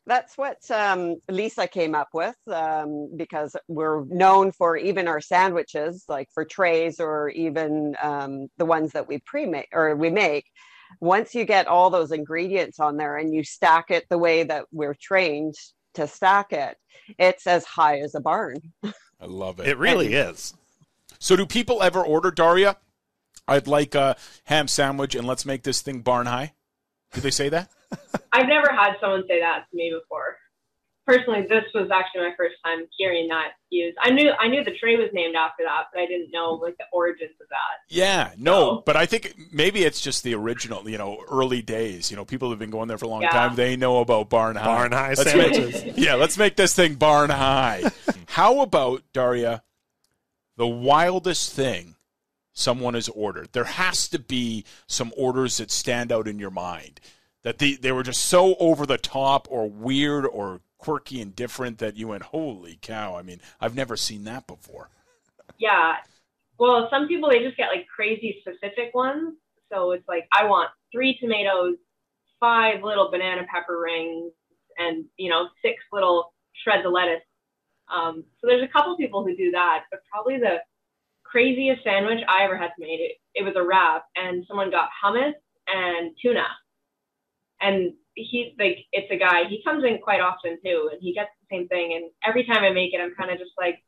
[0.07, 6.05] That's what um, Lisa came up with um, because we're known for even our sandwiches,
[6.09, 10.47] like for trays or even um, the ones that we pre-make or we make.
[11.01, 14.65] Once you get all those ingredients on there and you stack it the way that
[14.73, 15.55] we're trained
[15.95, 16.77] to stack it,
[17.19, 18.57] it's as high as a barn.
[18.85, 19.69] I love it.
[19.69, 20.55] It really is.
[21.19, 22.77] So, do people ever order Daria?
[23.47, 26.55] I'd like a ham sandwich, and let's make this thing barn high.
[27.13, 27.69] Did they say that?
[28.33, 30.37] I've never had someone say that to me before.
[31.07, 33.97] Personally, this was actually my first time hearing that used.
[34.01, 36.77] I knew I knew the tray was named after that, but I didn't know like
[36.79, 37.95] the origins of that.
[37.95, 38.83] Yeah, no, No.
[38.87, 42.11] but I think maybe it's just the original, you know, early days.
[42.13, 43.31] You know, people have been going there for a long Yeah.
[43.31, 43.57] time.
[43.57, 44.65] They know about barn high.
[44.65, 45.85] Barn high Let's make- sandwiches.
[45.99, 47.91] yeah, let's make this thing barn high.
[48.29, 49.63] How about Daria?
[50.57, 51.97] The wildest thing
[52.53, 53.49] someone has ordered.
[53.53, 57.01] There has to be some orders that stand out in your mind
[57.43, 61.79] that they, they were just so over the top or weird or quirky and different
[61.79, 63.17] that you went, holy cow?
[63.17, 64.89] I mean, I've never seen that before.
[65.59, 65.97] Yeah.
[66.59, 69.37] Well, some people they just get like crazy specific ones.
[69.73, 71.77] So it's like I want three tomatoes,
[72.41, 74.33] five little banana pepper rings,
[74.79, 76.33] and you know six little
[76.65, 77.23] shreds of lettuce.
[77.95, 80.59] Um, so there's a couple people who do that, but probably the
[81.25, 83.17] craziest sandwich I ever had to make it.
[83.35, 85.33] It was a wrap, and someone got hummus
[85.69, 86.47] and tuna,
[87.61, 87.93] and
[88.29, 89.45] he's like, it's a guy.
[89.49, 91.95] He comes in quite often too, and he gets the same thing.
[91.95, 93.83] And every time I make it, I'm kind of just like,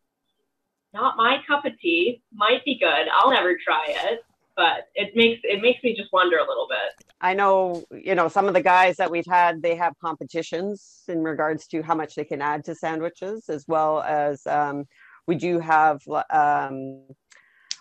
[0.94, 2.22] not my cup of tea.
[2.32, 3.08] Might be good.
[3.12, 4.20] I'll never try it,
[4.56, 7.06] but it makes it makes me just wonder a little bit.
[7.20, 11.22] I know, you know, some of the guys that we've had, they have competitions in
[11.22, 14.86] regards to how much they can add to sandwiches, as well as um,
[15.26, 17.06] we do have um,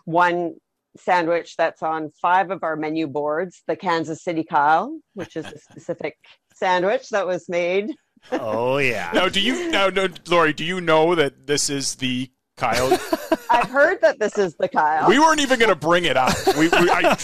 [0.05, 0.55] one
[0.97, 5.57] sandwich that's on five of our menu boards, the Kansas City Kyle, which is a
[5.57, 6.17] specific
[6.61, 7.91] sandwich that was made.
[8.31, 9.09] Oh yeah.
[9.13, 10.53] Now, do you now, no, Lori?
[10.53, 12.91] Do you know that this is the Kyle?
[13.49, 15.09] I've heard that this is the Kyle.
[15.09, 16.35] we weren't even going to bring it up.
[16.55, 17.15] We, we I,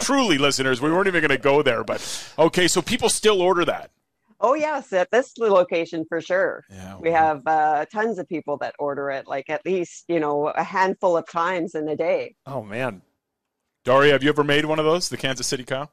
[0.00, 1.84] truly, listeners, we weren't even going to go there.
[1.84, 2.00] But
[2.38, 3.92] okay, so people still order that.
[4.40, 6.64] Oh yes, at this location for sure.
[6.70, 10.48] Yeah, We have uh, tons of people that order it, like at least you know
[10.48, 12.34] a handful of times in a day.
[12.44, 13.02] Oh man.
[13.84, 15.90] Daria, have you ever made one of those, the Kansas City Kyle?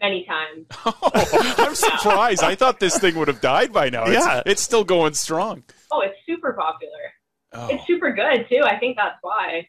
[0.00, 0.66] Many times.
[0.86, 2.42] Oh, I'm surprised.
[2.42, 4.06] I thought this thing would have died by now.
[4.06, 4.42] Yeah.
[4.46, 5.64] it's still going strong.
[5.90, 6.92] Oh, it's super popular.
[7.52, 8.62] Oh, It's super good too.
[8.62, 9.68] I think that's why.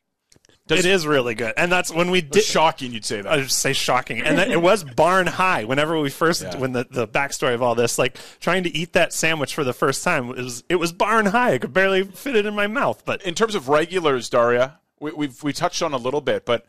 [0.68, 2.44] Does- it is really good, and that's when we it's did.
[2.44, 3.32] shocking you'd say that.
[3.34, 5.64] I would say shocking, and then it was barn high.
[5.64, 6.58] Whenever we first, Yeah.
[6.58, 9.74] when the, the backstory of all this, like trying to eat that sandwich for the
[9.74, 11.54] first time, it was it was barn high.
[11.54, 15.12] I could barely fit it in my mouth, but in terms of regulars, Daria, we,
[15.12, 16.68] we've we touched on a little bit, but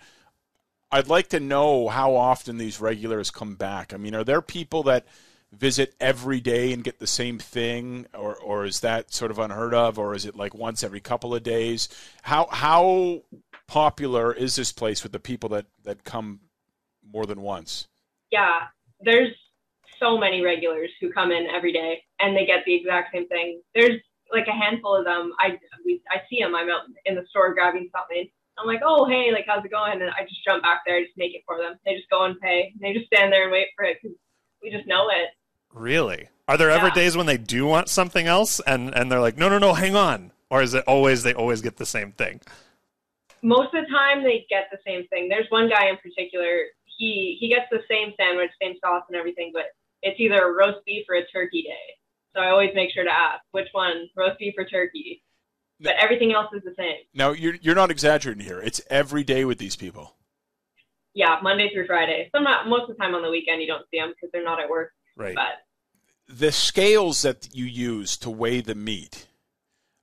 [0.93, 3.95] I'd like to know how often these regulars come back.
[3.95, 5.07] I mean, are there people that
[5.53, 9.75] visit every day and get the same thing, or or is that sort of unheard
[9.75, 11.89] of, or is it like once every couple of days?
[12.23, 13.23] How how
[13.67, 16.41] popular is this place with the people that that come
[17.13, 17.87] more than once?
[18.31, 18.67] Yeah,
[19.01, 19.35] there's
[20.01, 23.61] so many regulars who come in every day and they get the exact same thing.
[23.75, 24.01] There's
[24.33, 25.33] like a handful of them.
[25.39, 26.55] I we, I see them.
[26.55, 28.29] I'm out in the store grabbing something.
[28.61, 30.01] I'm like, oh hey, like how's it going?
[30.01, 31.75] And I just jump back there, I just make it for them.
[31.85, 32.73] They just go and pay.
[32.81, 34.17] They just stand there and wait for it because
[34.63, 35.31] we just know it.
[35.73, 39.39] really, are there ever days when they do want something else, and and they're like,
[39.39, 42.41] no, no, no, hang on, or is it always they always get the same thing?
[43.43, 45.29] most of the time they get the same thing.
[45.29, 46.65] There's one guy in particular.
[46.85, 49.65] He he gets the same sandwich, same sauce and everything, but
[50.03, 51.97] it's either a roast beef or a turkey day.
[52.35, 55.23] So I always make sure to ask which one, roast beef or turkey.
[55.81, 56.97] But everything else is the same.
[57.15, 58.61] Now you're you're not exaggerating here.
[58.61, 60.15] It's every day with these people.
[61.15, 62.29] Yeah, Monday through Friday.
[62.35, 64.45] Some not most of the time on the weekend you don't see them because they're
[64.45, 64.93] not at work.
[65.17, 65.35] Right.
[65.35, 65.65] But
[66.29, 69.27] the scales that you use to weigh the meat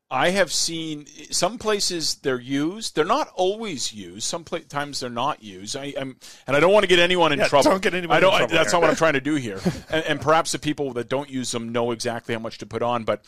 [0.10, 5.10] i have seen some places they're used they're not always used some pla- times they're
[5.10, 7.82] not used I, am and i don't want to get anyone in Yeah, trouble don't
[7.82, 8.16] get anyone.
[8.16, 8.78] I don't, in trouble that's here.
[8.78, 9.60] not what i'm trying to do here
[9.90, 12.82] and, and perhaps the people that don't use them know exactly how much to put
[12.82, 13.24] on but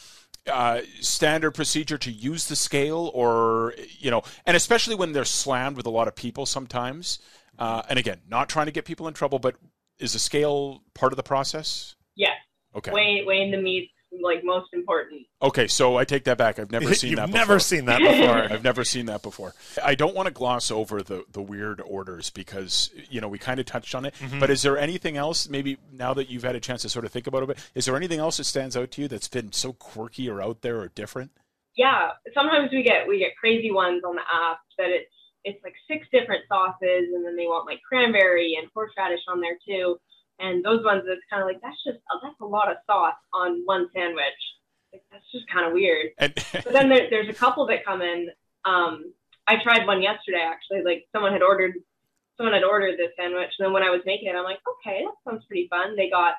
[0.47, 5.77] uh, standard procedure to use the scale or you know and especially when they're slammed
[5.77, 7.19] with a lot of people sometimes.
[7.57, 9.55] Uh, and again not trying to get people in trouble but
[9.99, 11.95] is the scale part of the process?
[12.15, 12.37] Yes,
[12.75, 12.91] okay.
[12.91, 15.25] Weighing weighing the meat's like most important.
[15.41, 16.59] Okay, so I take that back.
[16.59, 17.29] I've never seen You've that.
[17.29, 18.37] never seen that before.
[18.53, 19.53] I've never seen that before.
[19.83, 23.59] I don't want to gloss over the the weird orders because you know we kind
[23.59, 24.13] of touched on it.
[24.15, 24.39] Mm-hmm.
[24.39, 25.49] But is there anything else?
[25.49, 27.95] Maybe now that you've had a chance to sort of think about it, is there
[27.95, 30.89] anything else that stands out to you that's been so quirky or out there or
[30.89, 31.31] different?
[31.79, 35.75] yeah, sometimes we get we get crazy ones on the app that it's it's like
[35.87, 39.97] six different sauces, and then they want like cranberry and horseradish on there too.
[40.39, 43.19] And those ones, it's kind of like that's just oh, that's a lot of sauce
[43.33, 44.39] on one sandwich.
[44.93, 46.11] Like that's just kind of weird.
[46.19, 48.29] And But then there, there's a couple that come in.
[48.65, 49.13] Um,
[49.47, 50.83] I tried one yesterday actually.
[50.83, 51.75] Like someone had ordered
[52.37, 55.03] someone had ordered this sandwich, and then when I was making it, I'm like, okay,
[55.03, 55.95] that sounds pretty fun.
[55.97, 56.35] They got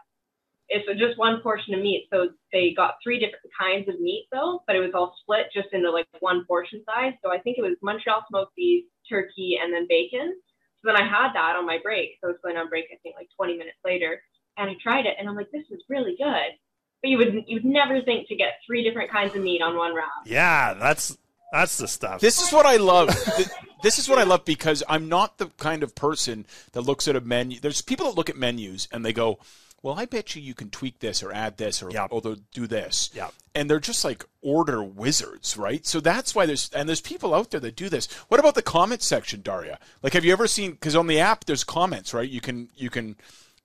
[0.71, 4.63] it's just one portion of meat, so they got three different kinds of meat though,
[4.67, 7.13] but it was all split just into like one portion size.
[7.23, 10.35] So I think it was Montreal smoked beef, turkey, and then bacon.
[10.83, 12.17] So then I had that on my break.
[12.21, 14.23] So I was going on break, I think like 20 minutes later,
[14.57, 16.57] and I tried it, and I'm like, this is really good.
[17.03, 19.77] But you would you would never think to get three different kinds of meat on
[19.77, 20.09] one wrap.
[20.27, 21.17] Yeah, that's
[21.53, 22.21] that's the stuff.
[22.21, 23.09] This is what I love.
[23.83, 27.17] This is what I love because I'm not the kind of person that looks at
[27.17, 27.59] a menu.
[27.61, 29.39] There's people that look at menus and they go,
[29.83, 32.09] "Well, I bet you you can tweak this or add this or Yep.
[32.11, 33.33] or do this." Yep.
[33.55, 35.87] And they're just like order wizards, right?
[35.87, 38.07] So that's why there's and there's people out there that do this.
[38.29, 39.79] What about the comment section, Daria?
[40.03, 40.73] Like, have you ever seen?
[40.73, 42.29] Because on the app, there's comments, right?
[42.29, 43.17] You can you can,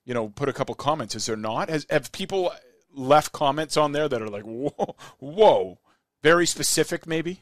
[0.05, 1.15] you know, put a couple comments.
[1.15, 1.69] Is there not?
[1.69, 2.53] Has have people
[2.93, 5.79] left comments on there that are like, whoa, whoa,
[6.23, 7.41] very specific, maybe?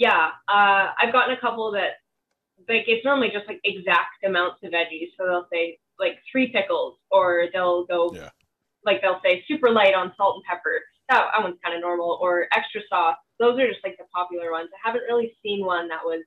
[0.00, 2.00] Yeah, uh, I've gotten a couple that
[2.68, 5.08] like it's normally just like exact amounts of veggies.
[5.18, 8.30] So they'll say like three pickles, or they'll go Yeah.
[8.82, 10.80] like they'll say super light on salt and pepper.
[11.10, 13.16] That, that one's kind of normal, or extra sauce.
[13.38, 14.70] Those are just like the popular ones.
[14.72, 16.24] I haven't really seen one that was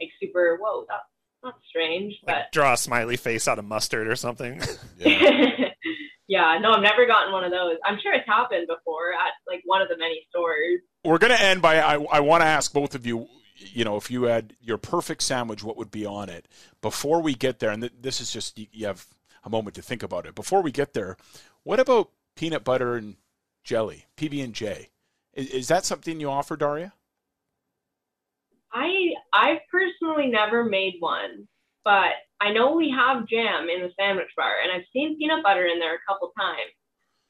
[0.00, 0.58] like super.
[0.60, 1.02] Whoa, that's
[1.42, 4.60] not strange, but Like draw a smiley face out of mustard or something.
[4.98, 5.10] yeah,
[6.28, 7.76] no, I've never gotten one of those.
[7.84, 10.80] I'm sure it's happened before at like one of the many stores.
[11.04, 13.96] We're going to end by I, I want to ask both of you, you know,
[13.96, 16.48] if you had your perfect sandwich, what would be on it?
[16.82, 19.06] Before we get there, and th- this is just, you, you have
[19.44, 20.34] a moment to think about it.
[20.34, 21.16] Before we get there,
[21.62, 23.16] what about peanut butter and
[23.64, 24.90] jelly, PB&J?
[25.34, 26.92] Is, is that something you offer, Daria?
[28.72, 28.90] I
[29.32, 31.48] I've personally never made one,
[31.84, 35.66] but I know we have jam in the sandwich bar, and I've seen peanut butter
[35.66, 36.72] in there a couple times.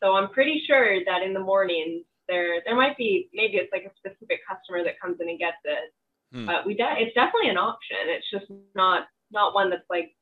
[0.03, 3.85] So I'm pretty sure that in the mornings there there might be maybe it's like
[3.85, 5.93] a specific customer that comes in and gets it.
[6.33, 6.47] Hmm.
[6.47, 7.99] But we de- it's definitely an option.
[8.07, 10.15] It's just not not one that's like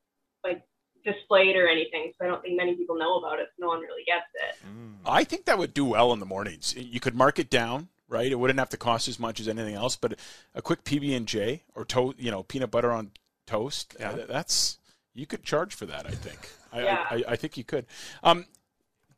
[0.44, 0.62] like
[1.04, 2.12] displayed or anything.
[2.18, 3.48] So I don't think many people know about it.
[3.56, 4.66] So no one really gets it.
[5.06, 6.74] I think that would do well in the mornings.
[6.76, 8.30] You could mark it down, right?
[8.30, 10.18] It wouldn't have to cost as much as anything else, but
[10.54, 13.10] a quick PB and J or to- you know, peanut butter on
[13.46, 13.96] toast.
[13.98, 14.10] Yeah.
[14.10, 14.78] uh, that's
[15.14, 16.06] you could charge for that.
[16.06, 16.48] I think.
[16.72, 17.06] I, Yeah.
[17.10, 17.86] I, I, I think you could.
[18.22, 18.46] Um,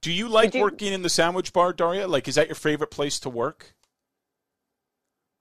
[0.02, 2.06] do you like Would you- working in the sandwich bar, Daria?
[2.06, 3.74] Like, is that your favorite place to work?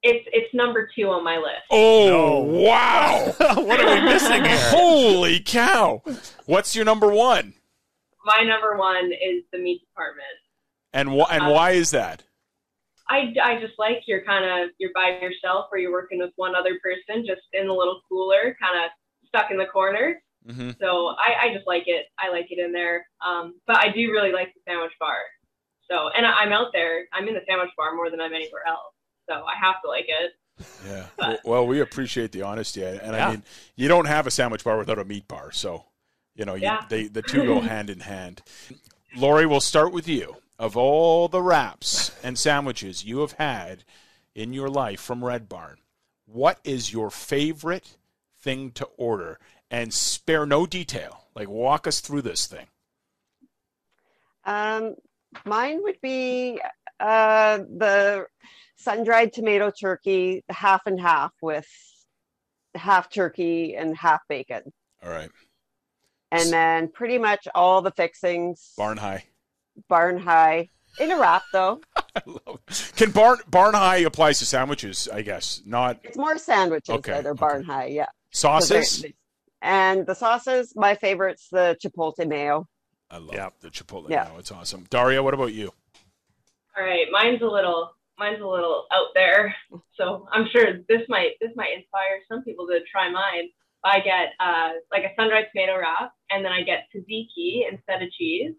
[0.07, 1.63] It's it's number two on my list.
[1.71, 2.07] Oh
[2.45, 2.61] No.
[2.61, 3.33] wow!
[3.63, 4.69] what are we missing here?
[4.69, 6.03] Holy cow!
[6.45, 7.55] What's your number one?
[8.23, 10.27] My number one is the meat department.
[10.93, 12.21] And wh- and Uh, why is that?
[13.09, 16.55] I, I just like you're kind of you're by yourself or you're working with one
[16.55, 18.91] other person just in a little cooler kind of
[19.27, 20.21] stuck in the corner.
[20.49, 22.05] Hmm so I, I just like it.
[22.19, 23.05] I like it in there.
[23.25, 25.17] Um, but i do really like the sandwich bar.
[25.89, 27.05] So and I, i'm out there.
[27.13, 28.93] I'm in the sandwich bar more than i'm anywhere else.
[29.29, 30.31] So i have to like it.
[30.87, 31.05] Yeah.
[31.17, 33.43] Well, well, we appreciate the honesty, and I mean,
[33.75, 35.85] you don't have a sandwich bar without a meat bar, so
[36.35, 36.85] you know, you, Yeah.
[36.89, 38.41] they the two go hand in hand.
[39.15, 40.35] Lori, we'll start with you.
[40.57, 43.83] Of all the wraps and sandwiches you have had
[44.33, 45.77] in your life from Red Barn,
[46.25, 47.97] what is your favorite
[48.39, 49.39] thing to order?
[49.69, 51.25] And spare no detail.
[51.35, 52.67] Like, walk us through this thing.
[54.45, 54.95] Um,
[55.43, 56.61] mine would be
[56.99, 58.27] uh, the
[58.77, 61.67] sun-dried tomato turkey, the half and half with
[62.75, 64.61] half turkey and half bacon,
[65.03, 65.31] All right,
[66.31, 68.73] and then pretty much all the fixings.
[68.77, 69.25] Barn High.
[69.89, 70.69] Barn high
[70.99, 71.81] in a wrap though.
[72.15, 72.93] I love it.
[72.95, 75.07] Can Barn Barn High applies to sandwiches?
[75.11, 78.07] I guess not It's more sandwiches Okay, that are barn high, yeah.
[78.31, 78.89] sauces.
[78.89, 79.11] So they're-
[79.61, 82.67] And the sauces, my favorite's the chipotle mayo.
[83.11, 83.49] I love Yeah.
[83.61, 84.09] the Chipotle.
[84.09, 84.29] Yeah.
[84.31, 84.37] now.
[84.39, 84.85] It's awesome.
[84.89, 85.71] Daria, what about you?
[86.77, 89.55] all right mine's a little mine's a little out there
[89.97, 93.47] so i'm sure this might this might inspire some people to try mine
[93.85, 98.09] i get uh, like a sun-dried tomato wrap and then i get tzatziki instead of
[98.11, 98.51] cheese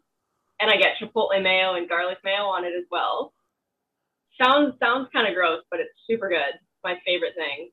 [0.61, 3.33] and i get chipotle mayo and garlic mayo on it as well
[4.41, 7.71] sounds sounds kind of gross but it's super good it's my favorite thing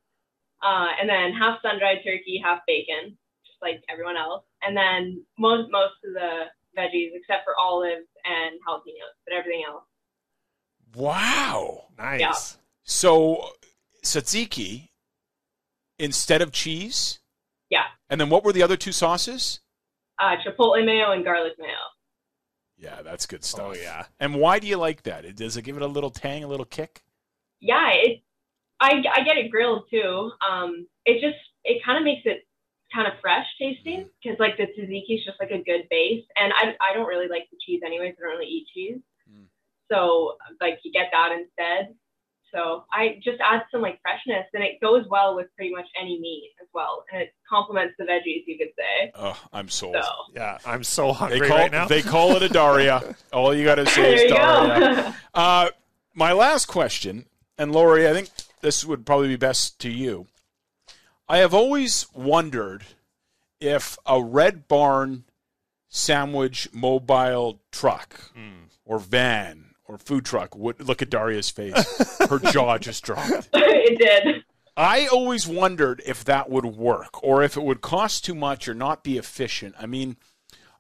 [0.64, 5.70] uh, and then half sun-dried turkey half bacon just like everyone else and then most
[5.72, 6.46] most of the
[6.78, 9.84] veggies except for olives and jalapenos but everything else
[10.96, 11.86] Wow.
[11.98, 12.20] Nice.
[12.20, 12.34] Yeah.
[12.84, 13.50] So
[14.04, 14.90] tzatziki
[15.98, 17.20] instead of cheese,
[17.70, 17.86] Yeah.
[18.10, 19.60] and then what were the other two sauces?
[20.20, 21.72] Uh, chipotle mayo and garlic mayo.
[22.84, 23.68] Yeah, that's good stuff.
[23.70, 24.06] Oh yeah.
[24.20, 25.36] And why do you like that?
[25.36, 27.02] Does it give it a little tang, a little kick?
[27.62, 28.22] Yeah, it.
[28.82, 30.32] I, I get it grilled too.
[30.46, 32.46] Um, it just it kind of makes it
[32.94, 36.52] kind of fresh tasting because like the tzatziki is just like a good base, and
[36.52, 38.16] I I don't really like the cheese anyways.
[38.18, 39.00] I don't really eat cheese,
[39.32, 39.46] Mm.
[39.90, 41.96] So like you get that instead.
[42.54, 46.20] So I just add some like freshness, and it goes well with pretty much any
[46.20, 49.12] meat as well, and it complements the veggies, you could say.
[49.16, 49.96] Oh, I'm sold.
[49.96, 51.88] So Yeah, I'm so They hungry call right now.
[51.88, 53.16] they call it a Daria.
[53.34, 55.16] All you got to say is Daria.
[55.34, 55.70] Uh,
[56.14, 57.26] my last question,
[57.58, 58.30] and Lori, I think
[58.62, 60.28] this would probably be best to you.
[61.28, 62.84] I have always wondered
[63.60, 65.24] if a Red Barn
[65.90, 68.32] sandwich mobile truck
[68.86, 72.18] or van or food truck would look at Daria's face.
[72.20, 73.50] Her jaw just dropped.
[73.54, 74.44] it did.
[74.76, 78.74] I always wondered if that would work or if it would cost too much or
[78.74, 79.76] not be efficient.
[79.80, 80.18] I mean,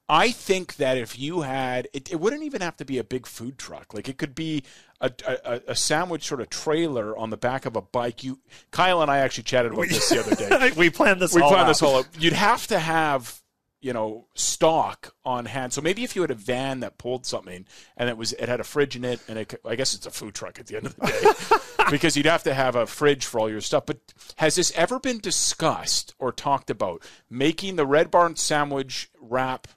[0.10, 3.28] I think that if you had, it, it wouldn't even have to be a big
[3.28, 3.93] food truck.
[3.93, 4.64] Like it could be
[4.99, 8.24] a, a, a sandwich sort of trailer on the back of a bike.
[8.24, 8.39] You,
[8.72, 10.72] Kyle and I actually chatted about this the other day.
[10.78, 11.36] we planned this.
[11.36, 11.68] we all planned out.
[11.68, 12.08] this all out.
[12.18, 13.41] You'd have to have,
[13.84, 15.74] you know, stock on hand.
[15.74, 17.66] So maybe if you had a van that pulled something
[17.98, 20.12] and it was, it had a fridge in it, and it, I guess it's a
[20.12, 23.26] food truck at the end of the day, because you'd have to have a fridge
[23.26, 23.86] for all your stuff.
[23.86, 24.00] But
[24.38, 29.68] has this ever been discussed or talked about making the Red Barn sandwich wrap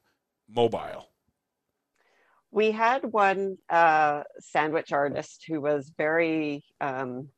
[0.49, 1.09] mobile?
[2.53, 7.29] we had one uh, sandwich artist who was very um,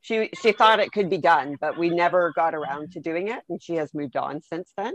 [0.00, 3.40] she she thought it could be done but we never got around to doing it
[3.48, 4.94] and she has moved on since then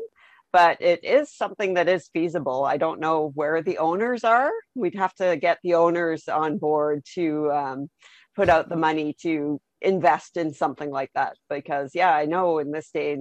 [0.52, 4.95] but it is something that is feasible i don't know where the owners are we'd
[4.95, 7.89] have to get the owners on board to um,
[8.36, 12.72] put out the money to invest in something like that because yeah i know in
[12.72, 13.18] this day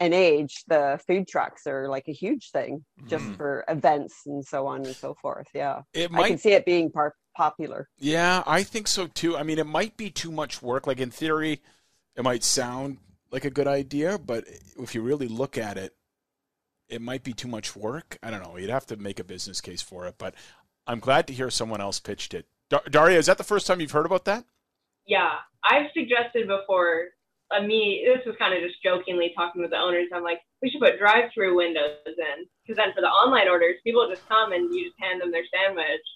[0.00, 3.34] and age, the food trucks are like a huge thing just Mm-hmm.
[3.34, 5.46] for events and so on and so forth.
[5.54, 5.82] Yeah.
[5.94, 7.88] It I can see it being par- popular.
[7.98, 9.36] Yeah, I think so too.
[9.36, 10.88] I mean, it might be too much work.
[10.88, 11.60] Like in theory,
[12.16, 12.98] it might sound
[13.30, 14.44] like a good idea, but
[14.76, 15.94] if you really look at it,
[16.92, 18.18] it might be too much work.
[18.22, 18.56] I don't know.
[18.56, 20.34] You'd have to make a business case for it, but
[20.86, 22.46] I'm glad to hear someone else pitched it.
[22.68, 24.44] Dar- Daria, is that the first time you've heard about that?
[25.06, 25.30] Yeah,
[25.64, 27.06] I've suggested before.
[27.50, 30.08] Uh, me, this was kind of just jokingly talking with the owners.
[30.14, 34.08] I'm like, we should put drive-through windows in, because then for the online orders, people
[34.08, 36.06] just come and you just hand them their sandwich.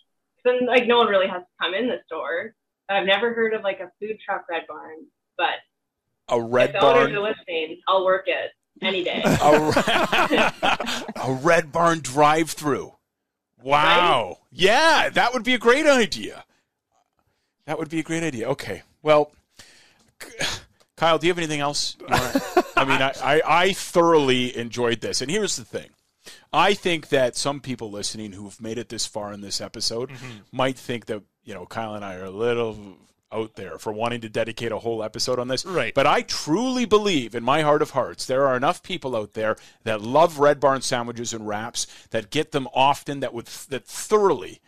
[0.45, 2.55] Then like no one really has to come in the store.
[2.89, 4.97] I've never heard of like a food truck red barn,
[5.37, 5.61] but
[6.29, 8.53] A red if the owners are listening, I'll work it
[8.83, 9.23] any day.
[9.25, 10.53] a,
[11.25, 12.93] a red barn drive-through.
[13.63, 14.39] Wow.
[14.53, 16.45] Yeah, that would be a great idea.
[17.67, 18.49] That would be a great idea.
[18.51, 18.83] Okay.
[19.03, 19.33] Well,
[20.97, 21.97] Kyle, do you have anything else?
[22.09, 22.43] wanna-
[22.77, 25.21] I mean, I, I, I thoroughly enjoyed this.
[25.21, 25.91] And here's the thing
[26.53, 30.39] I think that some people listening who've made it this far in this episode mm-hmm.
[30.53, 32.97] might think that, you know, Kyle and I are a little
[33.33, 35.65] out there for wanting to dedicate a whole episode on this.
[35.65, 35.95] Right.
[35.95, 39.57] But I truly believe in my heart of hearts there are enough people out there
[39.85, 44.61] that love Red Barn sandwiches and wraps that get them often that would that thoroughly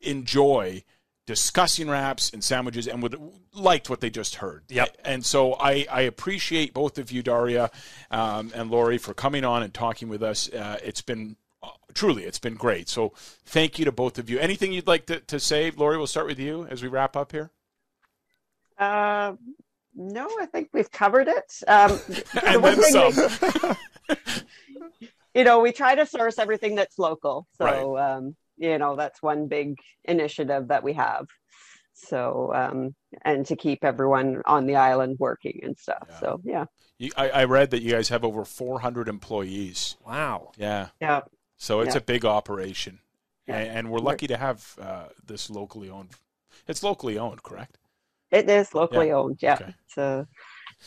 [0.00, 0.84] enjoy
[1.26, 3.20] discussing wraps and sandwiches and would
[3.52, 4.64] liked what they just heard.
[4.68, 4.96] Yep.
[5.04, 7.70] And so I, I appreciate both of you, Daria
[8.10, 10.50] um, and Lori, for coming on and talking with us.
[10.50, 12.88] Uh, it's been uh, truly, it's been great.
[12.88, 13.12] So
[13.44, 14.38] thank you to both of you.
[14.38, 15.98] Anything you'd like to, to say, Lori?
[15.98, 17.50] We'll start with you as we wrap up here.
[18.78, 19.34] Uh,
[19.94, 21.52] no, I think we've covered it.
[21.66, 21.98] Um,
[22.44, 23.28] And one then thing
[24.08, 27.46] we- you know, we try to source everything that's local.
[27.58, 28.12] So, Right.
[28.14, 31.26] um, you know, that's one big initiative that we have.
[31.94, 36.06] So, um, and to keep everyone on the island working and stuff.
[36.08, 36.20] Yeah.
[36.20, 36.64] So, yeah,
[36.98, 39.96] You, I, I read that you guys have over 400 employees.
[40.06, 40.52] Wow.
[40.56, 40.88] Yeah.
[41.00, 41.22] yeah,
[41.56, 41.98] So it's Yeah.
[41.98, 43.00] a big operation.
[43.48, 43.56] Yeah.
[43.58, 46.10] And, and we're lucky to have uh, this locally owned.
[46.68, 47.78] It's locally owned, correct?
[48.30, 49.38] It is locally owned.
[49.40, 49.74] Yeah, Okay.
[49.86, 50.26] it's a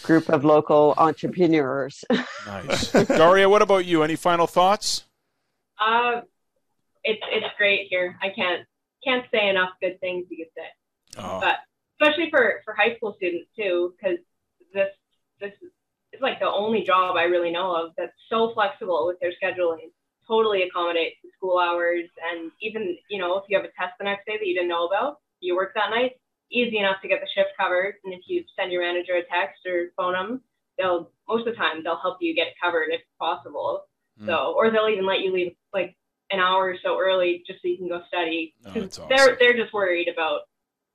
[0.03, 2.03] group of local entrepreneurs.
[2.45, 2.91] Nice.
[3.07, 4.03] Daria, what about you?
[4.03, 5.05] Any final thoughts?
[5.79, 6.21] Uh,
[7.03, 8.17] it's it's great here.
[8.21, 8.65] I can't
[9.03, 10.67] can't say enough good things you could say.
[11.17, 11.55] Oh, but
[11.99, 14.19] especially for for high school students too, because
[14.73, 14.89] this
[15.39, 15.51] this
[16.13, 19.89] is like the only job I really know of that's so flexible with their scheduling.
[20.27, 24.05] Totally accommodates the school hours, and even you know if you have a test the
[24.05, 26.11] next day that you didn't know about, you work that night.
[26.51, 29.65] Easy enough to get the shift covered, and if you send your manager a text
[29.65, 30.41] or phone them,
[30.77, 33.85] they'll most of the time they'll help you get it covered if possible.
[34.19, 34.27] Mm.
[34.27, 35.95] So, or they'll even let you leave like
[36.31, 38.53] an hour or so early just so you can go study.
[38.65, 39.05] Oh, awesome.
[39.09, 40.41] They're they're just worried about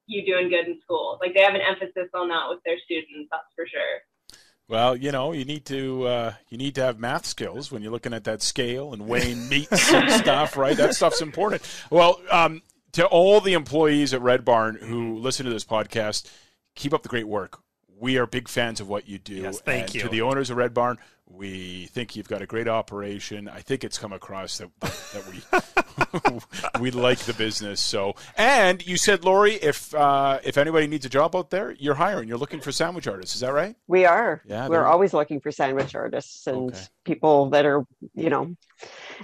[0.07, 1.19] you doing good in school.
[1.21, 3.29] Like they have an emphasis on that with their students.
[3.31, 4.39] That's for sure.
[4.69, 7.93] Well, you know, you need to uh, you need to have math skills when you're
[7.93, 10.77] looking at that scale and weighing meats and stuff, right?
[10.77, 11.63] That stuff's important.
[11.91, 12.63] Well, um,
[12.97, 16.31] to all the employees at Red Barn who listen to this podcast,
[16.75, 17.61] keep up the great work.
[17.99, 19.37] We are big fans of what you do.
[19.37, 20.01] Yes, thank And you.
[20.03, 23.49] To the owners of Red Barn, we think you've got a great operation.
[23.49, 27.81] I think it's come across that that, that we we like the business.
[27.81, 31.95] So, and you said, Lori, if uh, if anybody needs a job out there, you're
[31.95, 32.29] hiring.
[32.29, 33.35] You're looking for sandwich artists.
[33.35, 33.75] Is that right?
[33.87, 34.43] We are.
[34.47, 36.81] Yeah, We're there- always looking for sandwich artists and Okay.
[37.05, 37.85] people that are,
[38.15, 38.55] you know,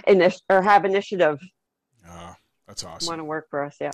[0.07, 1.39] init- or have initiative,
[2.09, 2.33] Uh,
[2.67, 3.07] that's awesome.
[3.07, 3.77] want to work for us.
[3.79, 3.91] Yeah.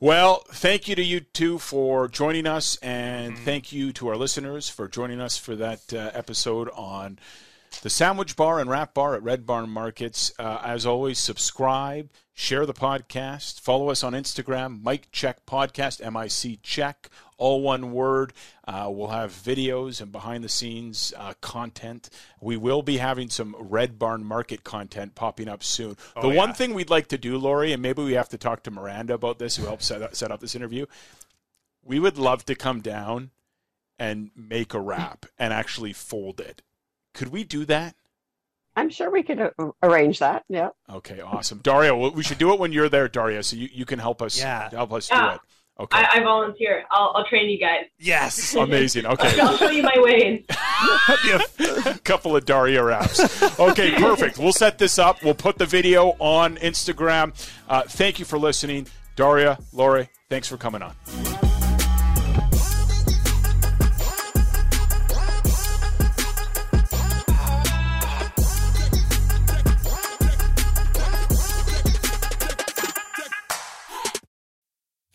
[0.00, 4.68] Well, thank you to you two for joining us, and thank you to our listeners
[4.68, 7.18] for joining us for that uh, episode on
[7.80, 10.32] the Sandwich Bar and Wrap Bar at Red Barn Markets.
[10.38, 16.16] Uh, as always, subscribe, share the podcast, follow us on Instagram, Mic Check Podcast, M
[16.16, 18.32] I C Check, all one word.
[18.66, 22.10] Uh, we'll have videos and behind the scenes uh, content.
[22.40, 25.96] We will be having some Red Barn Market content popping up soon.
[26.20, 28.70] the one thing we'd like to do, Lori, and maybe we have to talk to
[28.70, 30.86] Miranda about this, who helped set up, set up this interview.
[31.82, 33.30] We would love to come down
[33.98, 36.60] and make a wrap and actually fold it.
[37.16, 37.94] Could we do that?
[38.76, 39.50] I'm sure we could uh,
[39.82, 40.44] arrange that.
[40.50, 40.68] Yeah.
[40.90, 41.60] Okay, awesome.
[41.62, 44.20] Daria, well, we should do it when you're there, Daria, so you, you can help
[44.20, 44.68] us Yeah.
[44.68, 45.40] help us do it.
[45.80, 45.96] Okay.
[45.98, 46.84] I, I volunteer.
[46.90, 47.84] I'll, I'll train you guys.
[47.98, 48.54] Yes.
[48.54, 49.06] Amazing.
[49.06, 49.40] Okay.
[49.40, 50.44] I'll show you my ways.
[51.88, 53.42] a couple of Daria wraps.
[53.58, 54.38] Okay, perfect.
[54.38, 55.22] We'll set this up.
[55.24, 57.32] We'll put the video on Instagram.
[57.68, 58.88] Uh, thank you for listening.
[59.16, 60.94] Daria, Lori, thanks for coming on.